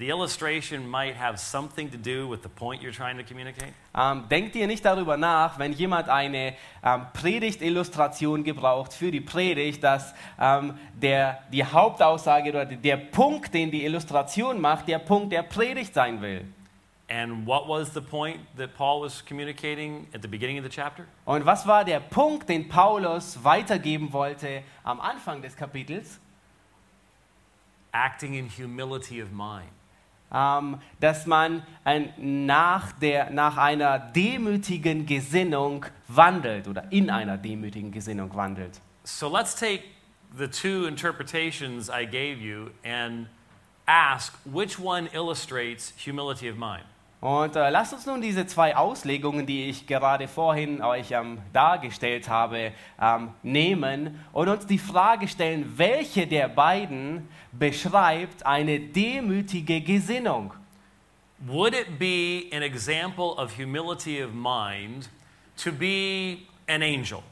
[0.00, 3.74] the illustration might have something to do with the point you're trying to communicate?
[3.94, 9.84] Ähm, denkt ihr nicht darüber nach, wenn jemand eine ähm, Predigtillustration gebraucht für die Predigt,
[9.84, 15.42] dass ähm, der, die Hauptaussage oder der Punkt, den die Illustration macht, der Punkt der
[15.42, 16.46] Predigt sein will?
[17.10, 21.04] And what was the point that Paul was communicating at the beginning of the chapter?
[21.26, 26.18] Und was war der Punkt, den Paulus weitergeben wollte am Anfang des Kapitels?
[27.92, 29.68] Acting in humility of mind.
[30.32, 32.12] Ähm, dass man ein,
[32.46, 38.80] nach, der, nach einer demütigen Gesinnung wandelt oder in einer demütigen Gesinnung wandelt.
[39.02, 39.82] So let's take
[40.36, 43.26] the two interpretations I gave you and
[43.86, 46.84] ask which one illustrates humility of mind.
[47.20, 52.30] Und äh, lasst uns nun diese zwei Auslegungen, die ich gerade vorhin euch ähm, dargestellt
[52.30, 60.54] habe, ähm, nehmen und uns die Frage stellen, welche der beiden beschreibt eine demütige Gesinnung?
[61.40, 65.10] Would it be an example of humility of mind
[65.62, 67.22] to be an angel?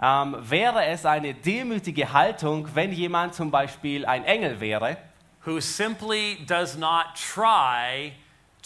[0.00, 4.96] Ähm, wäre es eine demütige Haltung, wenn jemand zum Beispiel ein Engel wäre,
[5.44, 8.12] who simply does not try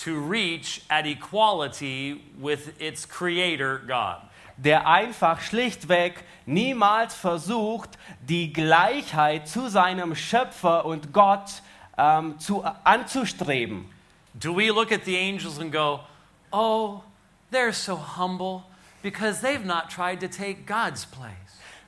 [0.05, 4.23] to reach at equality with its creator, God.
[4.59, 11.63] der einfach schlichtweg niemals versucht, die Gleichheit zu seinem Schöpfer und Gott
[11.97, 13.87] ähm, zu, anzustreben.
[14.35, 16.01] Do we look at the angels and go,
[16.53, 17.03] oh,
[17.53, 18.63] they're so humble
[19.03, 21.35] because they've not tried to take God's place?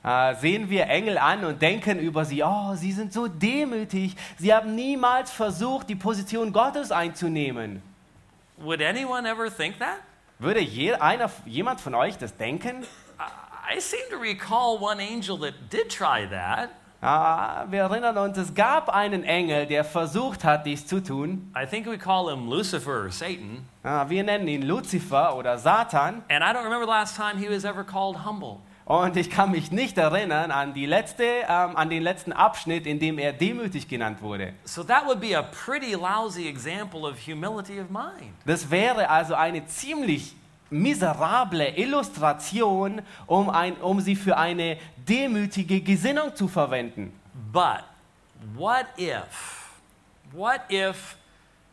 [0.03, 4.53] Äh, sehen wir Engel an und denken über sie, oh, sie sind so demütig, sie
[4.53, 7.83] haben niemals versucht, die Position Gottes einzunehmen.
[8.63, 9.99] Would anyone ever think that?
[10.39, 12.83] Würde je, einer, jemand von euch das denken?
[13.19, 16.71] I I seem to recall one angel that did try that.
[17.01, 21.51] Ah, wir erinnern uns, es gab einen Engel, der versucht hat, dies zu tun.
[21.55, 23.65] I think we call him Lucifer or Satan.
[23.83, 26.21] Ah, wir nennen ihn Luzifer oder Satan.
[26.29, 28.59] And I don't remember the last time he was ever called humble.
[28.91, 32.99] Und ich kann mich nicht erinnern an, die letzte, ähm, an den letzten Abschnitt, in
[32.99, 34.51] dem er demütig genannt wurde.
[34.65, 38.33] So that would be a pretty lousy example of humility of mind.
[38.45, 40.35] Das wäre also eine ziemlich
[40.69, 47.13] miserable Illustration, um, ein, um sie für eine demütige Gesinnung zu verwenden.
[47.53, 47.85] But
[48.57, 49.71] what if,
[50.33, 51.15] what if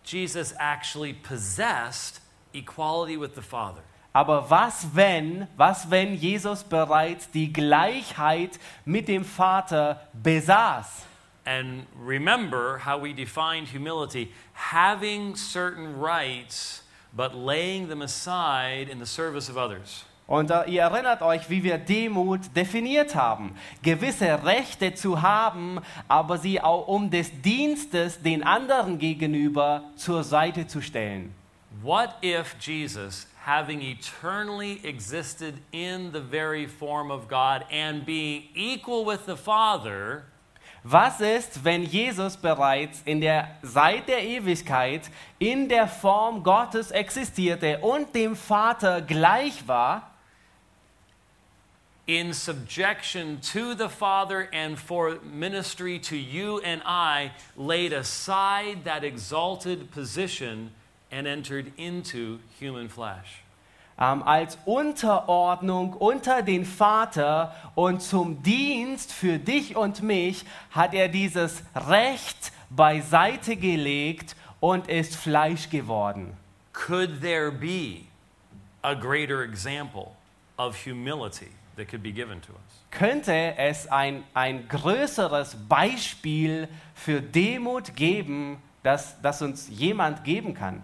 [0.04, 2.20] Jesus actually possessed
[2.54, 3.82] equality with the Father?
[4.12, 11.04] Aber was wenn, was wenn Jesus bereits die Gleichheit mit dem Vater besaß?
[11.44, 16.82] And remember how we defined humility having certain rights,
[17.14, 20.04] but laying them aside in the service of others.
[20.26, 23.54] Und äh, ihr erinnert euch, wie wir Demut definiert haben.
[23.82, 30.66] Gewisse Rechte zu haben, aber sie auch um des Dienstes den anderen gegenüber zur Seite
[30.66, 31.34] zu stellen.
[31.82, 39.06] What if Jesus, having eternally existed in the very form of God and being equal
[39.06, 40.24] with the Father,
[40.84, 47.78] Was ist, wenn Jesus bereits in der seit der Ewigkeit in der Form Gottes existierte
[47.78, 50.02] und dem Vater gleich war?
[52.06, 59.04] in subjection to the Father and for ministry to you and I, laid aside that
[59.04, 60.70] exalted position
[61.10, 63.42] and entered into human flesh.
[63.98, 71.08] ähm, als Unterordnung unter den Vater und zum Dienst für dich und mich hat er
[71.08, 76.36] dieses Recht beiseite gelegt und ist Fleisch geworden.
[76.72, 78.02] Could there be
[78.82, 80.12] a greater example
[80.56, 82.84] of humility that could be given to us?
[82.90, 90.82] Könnte es ein, ein größeres Beispiel für Demut geben, das, das uns jemand geben kann?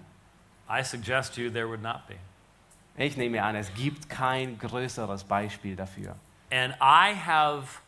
[0.68, 2.16] I suggest you there would not be.
[2.96, 6.14] Ich nehme an, es gibt kein größeres Beispiel dafür.
[6.50, 7.80] And I have,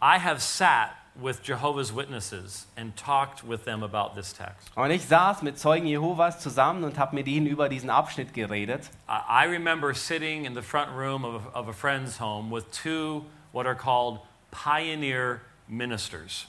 [0.00, 4.70] I have sat with Jehovah's Witnesses and talked with them about this text.
[4.76, 8.90] Und ich saß mit Zeugen Jehovas zusammen und habe mit ihnen über diesen Abschnitt geredet.
[9.08, 13.26] I I remember sitting in the front room of of a friend's home with two
[13.52, 16.46] what are called pioneer ministers.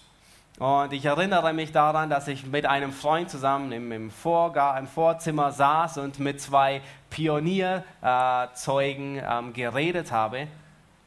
[0.62, 4.86] Und ich erinnere mich daran, dass ich mit einem Freund zusammen im, im, Vorga im
[4.86, 10.46] Vorzimmer saß und mit zwei Pionierzeugen äh, ähm, geredet habe.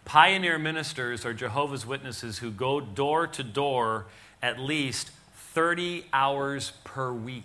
[0.04, 4.06] Pioneer ministers are Jehovah's Witnesses who go door to door
[4.40, 5.12] at least
[5.54, 7.44] 30 hours per week.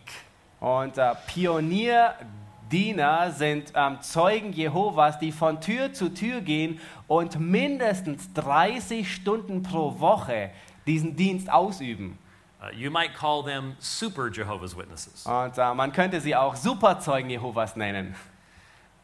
[0.60, 8.34] Und äh, Pionierdiener sind ähm, Zeugen Jehovas, die von Tür zu Tür gehen und mindestens
[8.34, 10.50] 30 Stunden pro Woche
[10.90, 12.18] diesen Dienst ausüben.
[12.62, 15.26] Uh, you might call them super Jehovah's Witnesses.
[15.26, 18.16] Und äh, man könnte sie auch Superzeugen Jehovas nennen.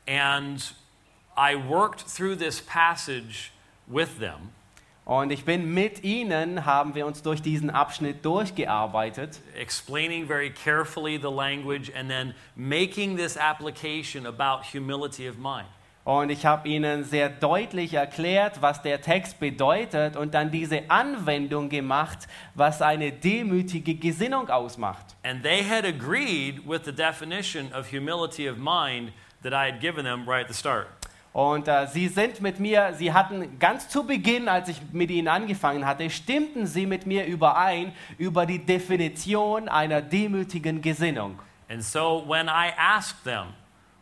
[0.08, 0.74] And
[1.38, 3.52] I worked through this passage
[3.88, 4.52] with them.
[5.06, 9.40] Und ich bin mit ihnen, haben wir uns durch diesen Abschnitt durchgearbeitet.
[9.56, 15.68] explaining very carefully the language and then making this application about humility of mind.
[16.06, 21.68] Und ich habe ihnen sehr deutlich erklärt, was der Text bedeutet und dann diese Anwendung
[21.68, 25.04] gemacht, was eine demütige Gesinnung ausmacht.
[25.24, 30.06] And they had agreed with the definition of humility of mind that I had given
[30.06, 30.86] them right at the start.
[31.34, 35.28] Und äh, sie sind mit mir, sie hatten ganz zu Beginn, als ich mit ihnen
[35.28, 41.40] angefangen hatte, stimmten sie mit mir überein über die Definition einer demütigen Gesinnung.
[41.68, 43.56] And so when I asked them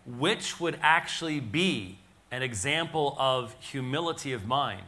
[0.06, 1.98] which would actually be
[2.32, 4.84] an example of humility of mind,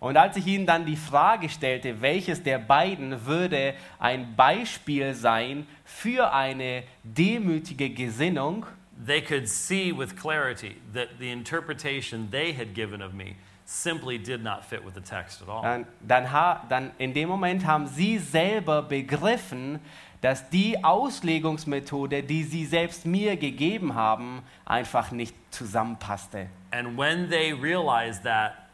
[0.00, 5.66] Und als ich ihnen dann die Frage stellte, welches der beiden würde ein Beispiel sein
[5.84, 8.64] für eine demütige Gesinnung,
[9.06, 14.42] they could see with clarity that the interpretation they had given of me simply did
[14.42, 15.62] not fit with the text at all.
[15.62, 16.26] dann, dann,
[16.68, 19.80] dann in dem Moment haben sie selber begriffen,
[20.20, 26.48] dass die Auslegungsmethode, die sie selbst mir gegeben haben, einfach nicht zusammenpasste.
[26.70, 28.68] And when they realized that,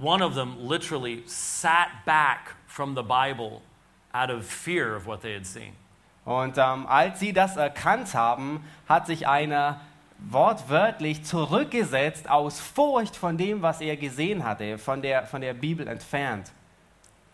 [0.00, 3.62] one of them literally sat back from the Bible
[4.12, 5.72] out of fear of what they had seen.
[6.24, 9.80] Und ähm, als sie das erkannt haben, hat sich einer
[10.18, 15.86] wortwörtlich zurückgesetzt aus Furcht von dem, was er gesehen hatte, von der, von der Bibel
[15.86, 16.50] entfernt.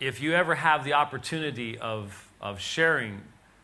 [0.01, 3.21] If you ever have the opportunity of, of sharing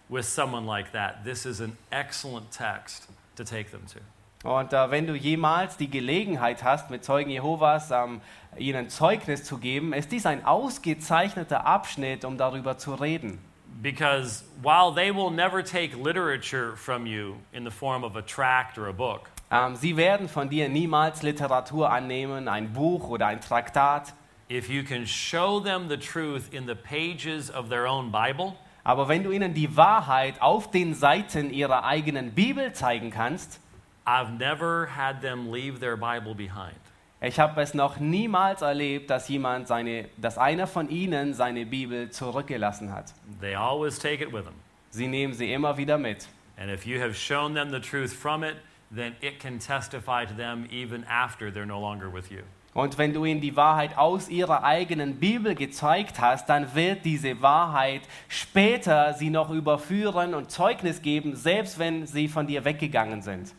[0.10, 4.00] with someone like that, this is an excellent text to take them to.
[4.42, 8.22] Und äh, wenn du jemals die Gelegenheit hast, mit Zeugen Jehovas ähm,
[8.58, 13.40] ihnen Zeugnis zu geben, ist dies ein ausgezeichneter Abschnitt, um darüber zu reden.
[13.82, 18.78] Because while they will never take literature from you in the form of a tract
[18.78, 23.42] or a book, Ähm, sie werden von dir niemals Literatur annehmen, ein Buch oder ein
[23.42, 24.14] Traktat.
[24.48, 29.08] if you can show them the truth in the pages of their own Bible, Aber
[29.08, 33.60] wenn du ihnen die Wahrheit auf den Seiten ihrer eigenen Bibel zeigen kannst,
[34.06, 36.76] I've never had them leave their Bible behind.
[37.22, 42.10] Ich habe es noch niemals erlebt, dass jemand seine, dass einer von ihnen seine Bibel
[42.10, 43.14] zurückgelassen hat.
[43.42, 44.56] They always take it with them.
[44.90, 46.30] Sie nehmen sie immer wieder mit.
[46.58, 48.56] And if you have shown them the truth from it,
[48.90, 52.44] then it can testify to them even after they're no longer with you.
[52.74, 57.42] Und wenn du ihnen die Wahrheit aus ihrer eigenen Bibel gezeigt hast, dann wird diese
[57.42, 63.54] Wahrheit später sie noch überführen und Zeugnis geben, selbst wenn sie von dir weggegangen sind.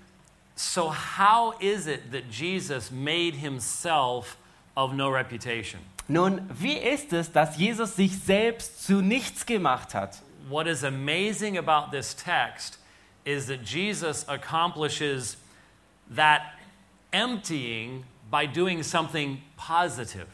[0.55, 4.37] So, how is it that Jesus made himself
[4.77, 5.81] of no reputation?
[6.07, 10.21] Nun, wie ist es, dass Jesus sich selbst zu nichts gemacht hat?
[10.49, 12.79] What is amazing about this text
[13.25, 15.37] is that Jesus accomplishes
[16.15, 16.43] that
[17.13, 20.27] emptying by doing something positive.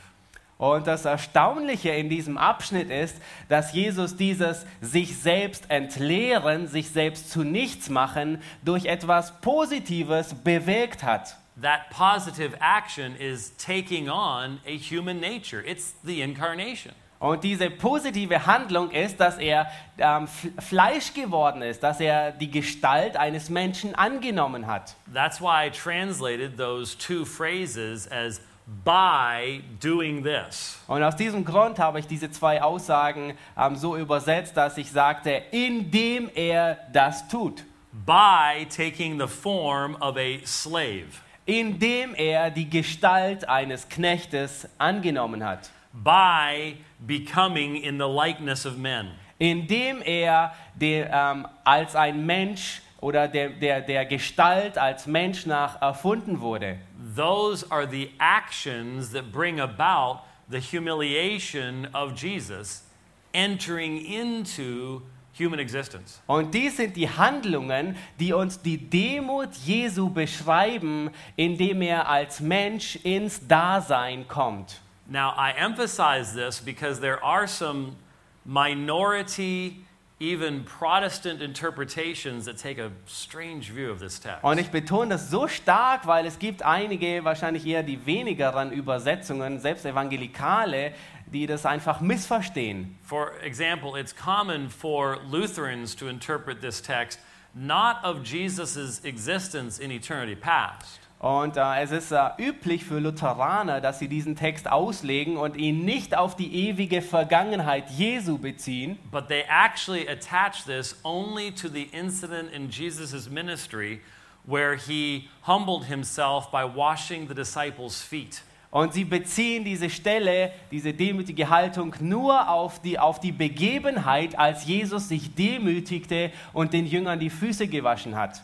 [0.59, 7.31] Und das Erstaunliche in diesem Abschnitt ist, dass Jesus dieses sich selbst entleeren, sich selbst
[7.31, 11.37] zu nichts machen, durch etwas Positives bewegt hat.
[11.61, 15.63] That positive action is taking on a human nature.
[15.63, 16.95] It's the incarnation.
[17.19, 19.67] Und diese positive Handlung ist, dass er
[19.99, 20.27] ähm,
[20.59, 24.95] Fleisch geworden ist, dass er die Gestalt eines Menschen angenommen hat.
[25.13, 28.41] That's why I translated those two phrases as
[28.85, 30.79] by doing this.
[30.89, 35.43] Und aus diesem Grund habe ich diese zwei Aussagen ähm, so übersetzt, dass ich sagte,
[35.53, 37.65] indem er das tut,
[38.05, 41.07] By taking the form of a slave.
[41.47, 45.71] indem er die Gestalt eines Knechtes angenommen hat,
[46.03, 46.77] By
[47.07, 49.13] becoming in the likeness of men.
[49.39, 55.81] indem er der, ähm, als ein Mensch oder der, der, der Gestalt als Mensch nach
[55.81, 56.79] erfunden wurde.
[57.15, 62.85] Those are the actions that bring about the humiliation of Jesus
[63.33, 65.03] entering into
[65.39, 66.23] human existence.
[66.27, 72.97] Und dies sind die Handlungen, die uns die Demut Jesu beschreiben, indem er als Mensch
[73.03, 74.81] ins Dasein kommt.
[75.09, 77.97] Now, I emphasize this because there are some
[78.45, 79.85] minority,
[80.19, 84.43] even Protestant interpretations that take a strange view of this text.
[84.43, 89.61] Und ich betone das so stark, weil es gibt einige, wahrscheinlich eher die wenigeren Übersetzungen,
[89.61, 90.93] selbst Evangelikale,
[91.33, 92.97] die das einfach missverstehen.
[93.03, 97.21] For example, it's common for Lutherans to interpret this text
[97.57, 103.81] not of Jesus' existence in eternity past, Und äh, es ist äh, üblich für Lutheraner,
[103.81, 109.29] dass sie diesen Text auslegen und ihn nicht auf die ewige Vergangenheit Jesu beziehen, but
[109.29, 114.01] they actually attach this only to the incident in Jesus' ministry
[114.47, 118.43] where he humbled himself by washing the disciples' feet.
[118.71, 124.67] Und sie beziehen diese Stelle, diese demütige Haltung nur auf die, auf die Begebenheit, als
[124.67, 128.43] Jesus sich demütigte und den Jüngern die Füße gewaschen hat.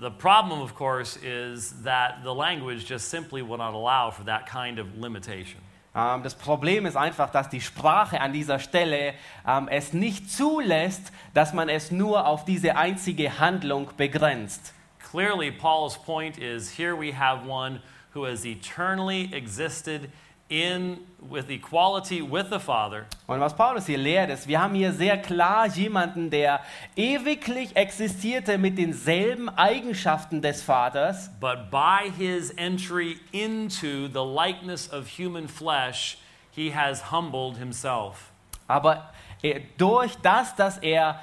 [0.00, 4.46] The problem, of course, is that the language just simply will not allow for that
[4.46, 5.60] kind of limitation.
[5.94, 9.12] Ähm, das Problem ist einfach, dass die Sprache an dieser Stelle
[9.46, 14.72] ähm, es nicht zulässt, dass man es nur auf diese einzige Handlung begrenzt.
[15.10, 17.82] Clearly, Paul's point is here we have one
[18.14, 20.10] who has eternally existed
[20.50, 24.92] in with equality with the Father, Und was Paulus hier lehrt, ist, wir haben hier
[24.92, 26.60] sehr klar jemanden, der
[26.96, 35.06] ewiglich existierte mit denselben Eigenschaften des Vaters, but by his entry into the likeness of
[35.06, 36.18] human flesh,
[36.50, 38.30] he has humbled himself.
[38.66, 39.10] aber
[39.42, 41.20] er, durch das, dass er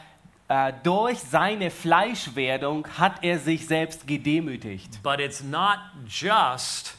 [0.47, 5.03] äh, durch seine Fleischwerdung hat er sich selbst gedemütigt.
[5.03, 6.95] But it's not just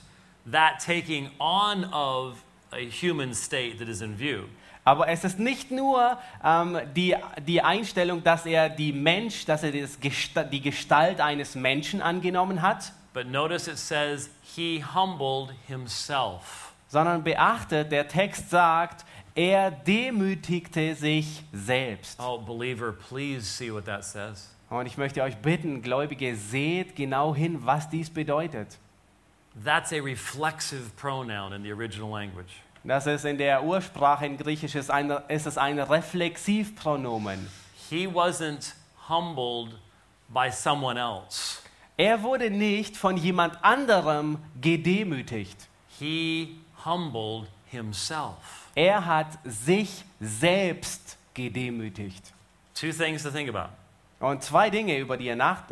[0.53, 2.43] that taking on of
[2.73, 4.45] a human state that is in view.
[4.85, 7.15] Aber es ist nicht nur ähm, die,
[7.47, 12.63] die Einstellung, dass er die Mensch, dass er das Gesta die Gestalt eines Menschen angenommen
[12.63, 16.73] hat, But notice it says he humbled himself.
[16.89, 22.19] sondern beachtet, der Text sagt, er demütigte sich selbst.
[22.21, 24.55] Oh, believer, please see what that says.
[24.71, 28.79] Und ich möchte euch bitten, Gläubige, seht genau hin, was dies bedeutet.
[29.65, 32.63] That's a reflexive pronoun in the original language.
[32.85, 37.49] Das ist in der Ursprache in Griechisch ist, ein, ist es ein Reflexivpronomen.
[37.91, 38.73] He wasn't
[39.09, 39.75] humbled
[40.29, 41.61] by someone else.
[41.97, 45.69] Er wurde nicht von jemand anderem gedemütigt.
[45.99, 48.69] He humbled himself.
[48.75, 52.33] Er hat sich selbst gedemütigt.
[52.75, 53.73] Two things to think about.
[54.21, 55.65] Und zwei Dinge, über die, nach,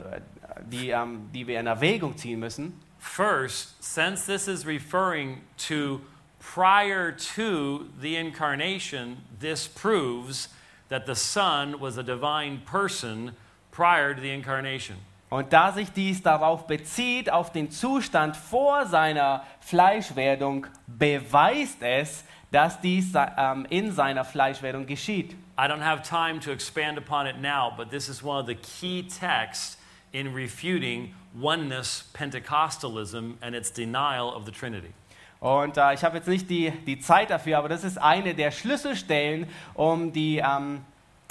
[0.70, 2.80] die, ähm, die wir in Erwägung ziehen müssen.
[2.98, 6.00] First, since this is referring to
[6.40, 10.48] prior to the incarnation, this proves
[10.88, 13.32] that the Son was a divine person
[13.70, 14.96] prior to the incarnation.
[15.28, 22.80] Und da sich dies darauf bezieht, auf den Zustand vor seiner Fleischwerdung, beweist es, dass
[22.80, 25.34] dies ähm, in seiner Fleischwerdung geschieht.
[25.58, 28.54] I don't have time to expand upon it now, but this is one of the
[28.54, 29.78] key texts
[30.12, 34.92] in refuting oneness Pentecostalism and its denial of the Trinity.
[35.40, 38.50] Und äh, ich habe jetzt nicht die, die Zeit dafür, aber das ist eine der
[38.50, 40.82] Schlüsselstellen, um die ähm,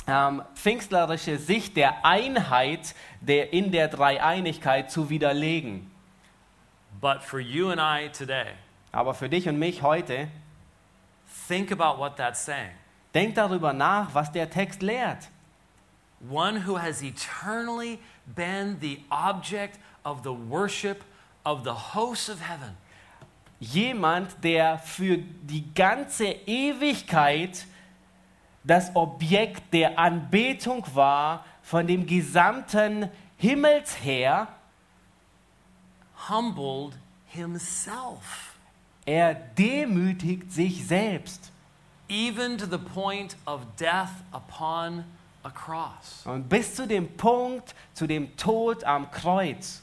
[0.08, 5.90] ähm, pfingstlerische Sicht der Einheit der, in der Dreieinigkeit zu widerlegen.
[7.02, 8.52] But for you and I today,
[8.92, 10.28] Aber für dich und mich heute,
[11.48, 12.72] think about what that's saying.
[13.14, 15.30] denk darüber nach, was der Text lehrt.
[16.30, 21.04] One who has eternally been the object of the worship
[21.46, 22.78] of the hosts of heaven.
[23.60, 27.66] Jemand, der für die ganze Ewigkeit
[28.64, 34.48] das Objekt der Anbetung war von dem gesamten Himmelsheer,
[36.30, 36.98] humbled
[37.28, 38.56] himself,
[39.06, 41.52] er demütigt sich selbst.
[42.08, 45.06] even to the point of death upon
[45.52, 46.26] cross.
[46.26, 49.82] Und bis zu dem Punkt, zu dem Tod am Kreuz.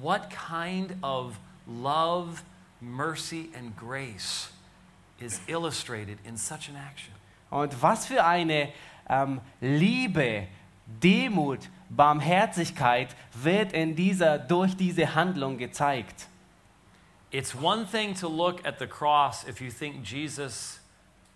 [0.00, 2.42] What kind of love,
[2.80, 4.50] mercy, and grace
[5.18, 7.12] is illustrated in such an action?
[7.50, 8.72] Und was für eine
[9.08, 10.48] ähm, Liebe,
[10.86, 16.26] Demut, Barmherzigkeit wird in dieser, durch diese Handlung gezeigt.
[17.30, 20.80] It's one thing to look at the cross if you think Jesus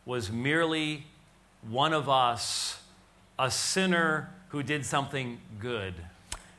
[0.05, 1.05] was merely
[1.71, 2.79] one of us,
[3.39, 5.95] a sinner who did something good.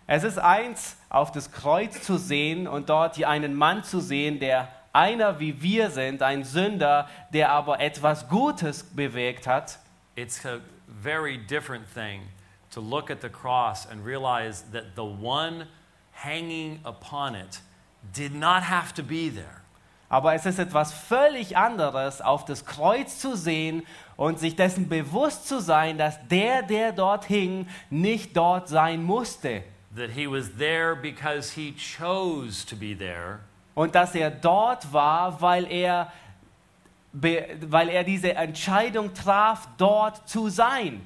[0.08, 4.70] Es ist eins, auf das Kreuz zu sehen und dort einen Mann zu sehen, der
[4.94, 9.80] einer wie wir sind, ein Sünder, der aber etwas Gutes bewegt hat.
[10.16, 12.22] It's a very different thing
[12.72, 15.68] to look at the cross and realize that the one
[16.14, 17.60] hanging upon it
[18.14, 19.62] did not have to be there.
[20.10, 23.86] Aber es ist etwas völlig anderes, auf das Kreuz zu sehen
[24.18, 29.63] und sich dessen bewusst zu sein, dass der, der dort hing, nicht dort sein musste.
[29.95, 33.39] That he was there because he chose to be there,
[33.76, 36.11] Und dass er dort war, weil er,
[37.13, 41.01] weil er diese Entscheidung traf, dort zu sein.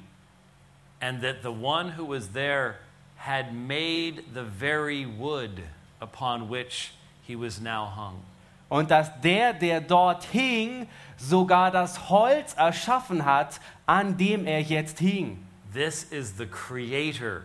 [1.00, 2.76] and that the one who was there
[3.16, 5.60] had made the very wood
[6.00, 6.92] upon which
[7.26, 8.22] he was now hung.
[8.72, 14.98] Und dass der, der dort hing, sogar das Holz erschaffen hat, an dem er jetzt
[14.98, 15.46] hing.
[15.74, 17.42] This is the Creator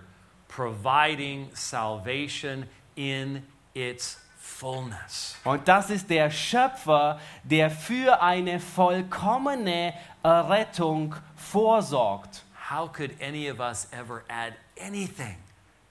[0.47, 2.65] providing salvation
[2.95, 5.35] in its fullness.
[5.43, 12.45] Und das ist der Schöpfer, der für eine vollkommene Errettung vorsorgt.
[12.71, 15.35] How could any of us ever add anything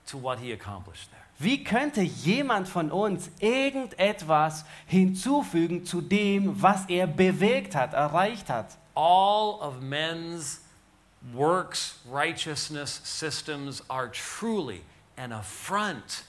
[0.07, 1.25] to what he accomplished there?
[1.39, 8.78] Wie könnte jemand von uns irgendetwas hinzufügen zu dem, was er bewegt hat, erreicht hat?
[8.95, 10.62] All of men's
[11.34, 14.80] works, righteousness systems are truly
[15.16, 16.24] an affront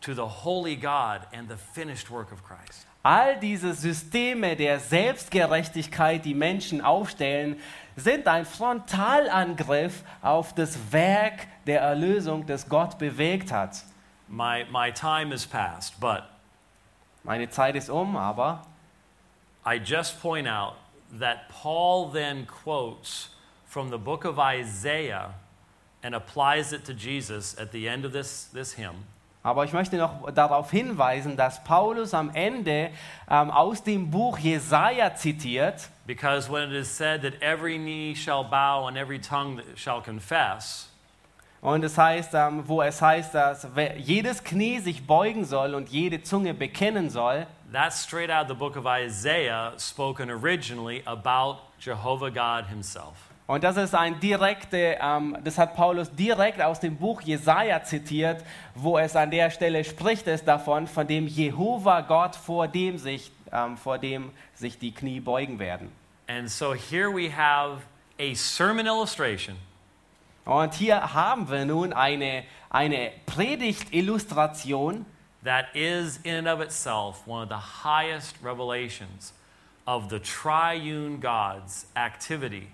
[0.00, 2.86] to the holy God and the finished work of Christ.
[3.02, 7.56] All diese Systeme der Selbstgerechtigkeit, die Menschen aufstellen,
[7.96, 13.82] sind ein Frontalangriff auf das Werk der Erlösung, das Gott bewegt hat.
[14.28, 16.24] My, my time is past, but
[17.24, 18.62] Meine Zeit ist um, aber
[19.66, 20.76] I just point out
[21.18, 23.30] that Paul then quotes
[23.66, 25.34] from the book of Isaiah
[26.02, 29.04] and applies it to Jesus at the end of this, this hymn.
[29.42, 32.90] Aber ich möchte noch darauf hinweisen, dass Paulus am Ende
[33.30, 38.42] ähm, aus dem Buch Jesaja zitiert, Because when it is said that every knee shall
[38.42, 40.87] bow and every tongue shall confess,
[41.60, 46.22] und es heißt, ähm, wo es heißt, dass jedes Knie sich beugen soll und jede
[46.22, 47.46] Zunge bekennen soll.
[47.72, 53.16] that's straight out of the book of Isaiah, spoken originally about Jehovah God Himself.
[53.46, 58.44] Und das ist ein direkte, ähm, das hat Paulus direkt aus dem Buch Jesaja zitiert,
[58.74, 63.32] wo es an der Stelle spricht es davon, von dem Jehova Gott, vor dem sich,
[63.50, 65.90] ähm, vor dem sich die Knie beugen werden.
[66.26, 67.80] And so here we have
[68.20, 69.56] a sermon illustration
[70.48, 75.04] Und hier haben wir nun eine, eine Predigtillustration,
[75.44, 79.34] that is in and of itself one of the highest revelations
[79.86, 82.68] of the triune God's activity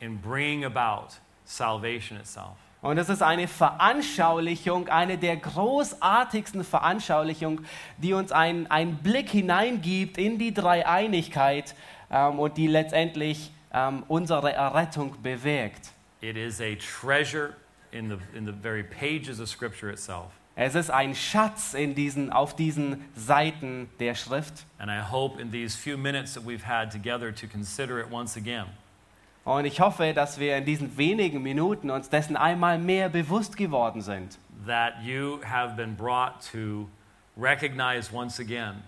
[0.00, 2.56] in bringing about salvation itself.
[2.80, 7.66] Und es ist eine Veranschaulichung, eine der großartigsten Veranschaulichungen,
[7.98, 11.74] die uns einen, einen Blick hineingibt in die Dreieinigkeit
[12.10, 15.92] ähm, und die letztendlich ähm, unsere Errettung bewirkt.
[16.20, 17.54] It is a treasure
[17.92, 20.32] in the, in the very pages of Scripture itself.
[20.56, 24.64] Es ist ein Schatz in diesen, auf diesen Seiten der Schrift.
[24.78, 28.36] And I hope in these few minutes that we've had together to consider it once
[28.36, 28.66] again.
[29.44, 34.02] Und ich hoffe, dass wir in diesen wenigen Minuten uns dessen einmal mehr bewusst geworden
[34.02, 34.36] sind.
[34.66, 36.88] that you have been brought to
[37.36, 38.82] recognize once again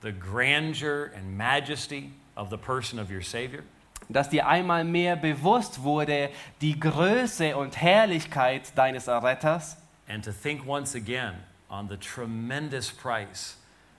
[0.00, 3.64] the grandeur and majesty of the person of your Savior,
[4.08, 6.30] Dass dir einmal mehr bewusst wurde
[6.60, 9.76] die Größe und Herrlichkeit deines Erretters
[10.08, 11.34] and to think once again
[11.70, 13.56] on the tremendous price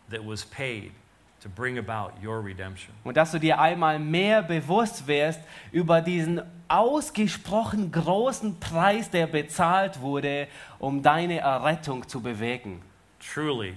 [0.10, 0.92] that was paid
[1.42, 2.94] to bring about your redemption.
[3.04, 5.40] und dass du dir einmal mehr bewusst wirst
[5.72, 10.48] über diesen ausgesprochen großen Preis, der bezahlt wurde,
[10.80, 12.82] um deine Errettung zu bewegen.
[13.20, 13.76] Truly,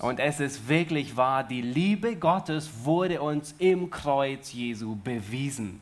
[0.00, 5.80] Und es ist wirklich wahr, die Liebe Gottes wurde uns im Kreuz Jesu bewiesen.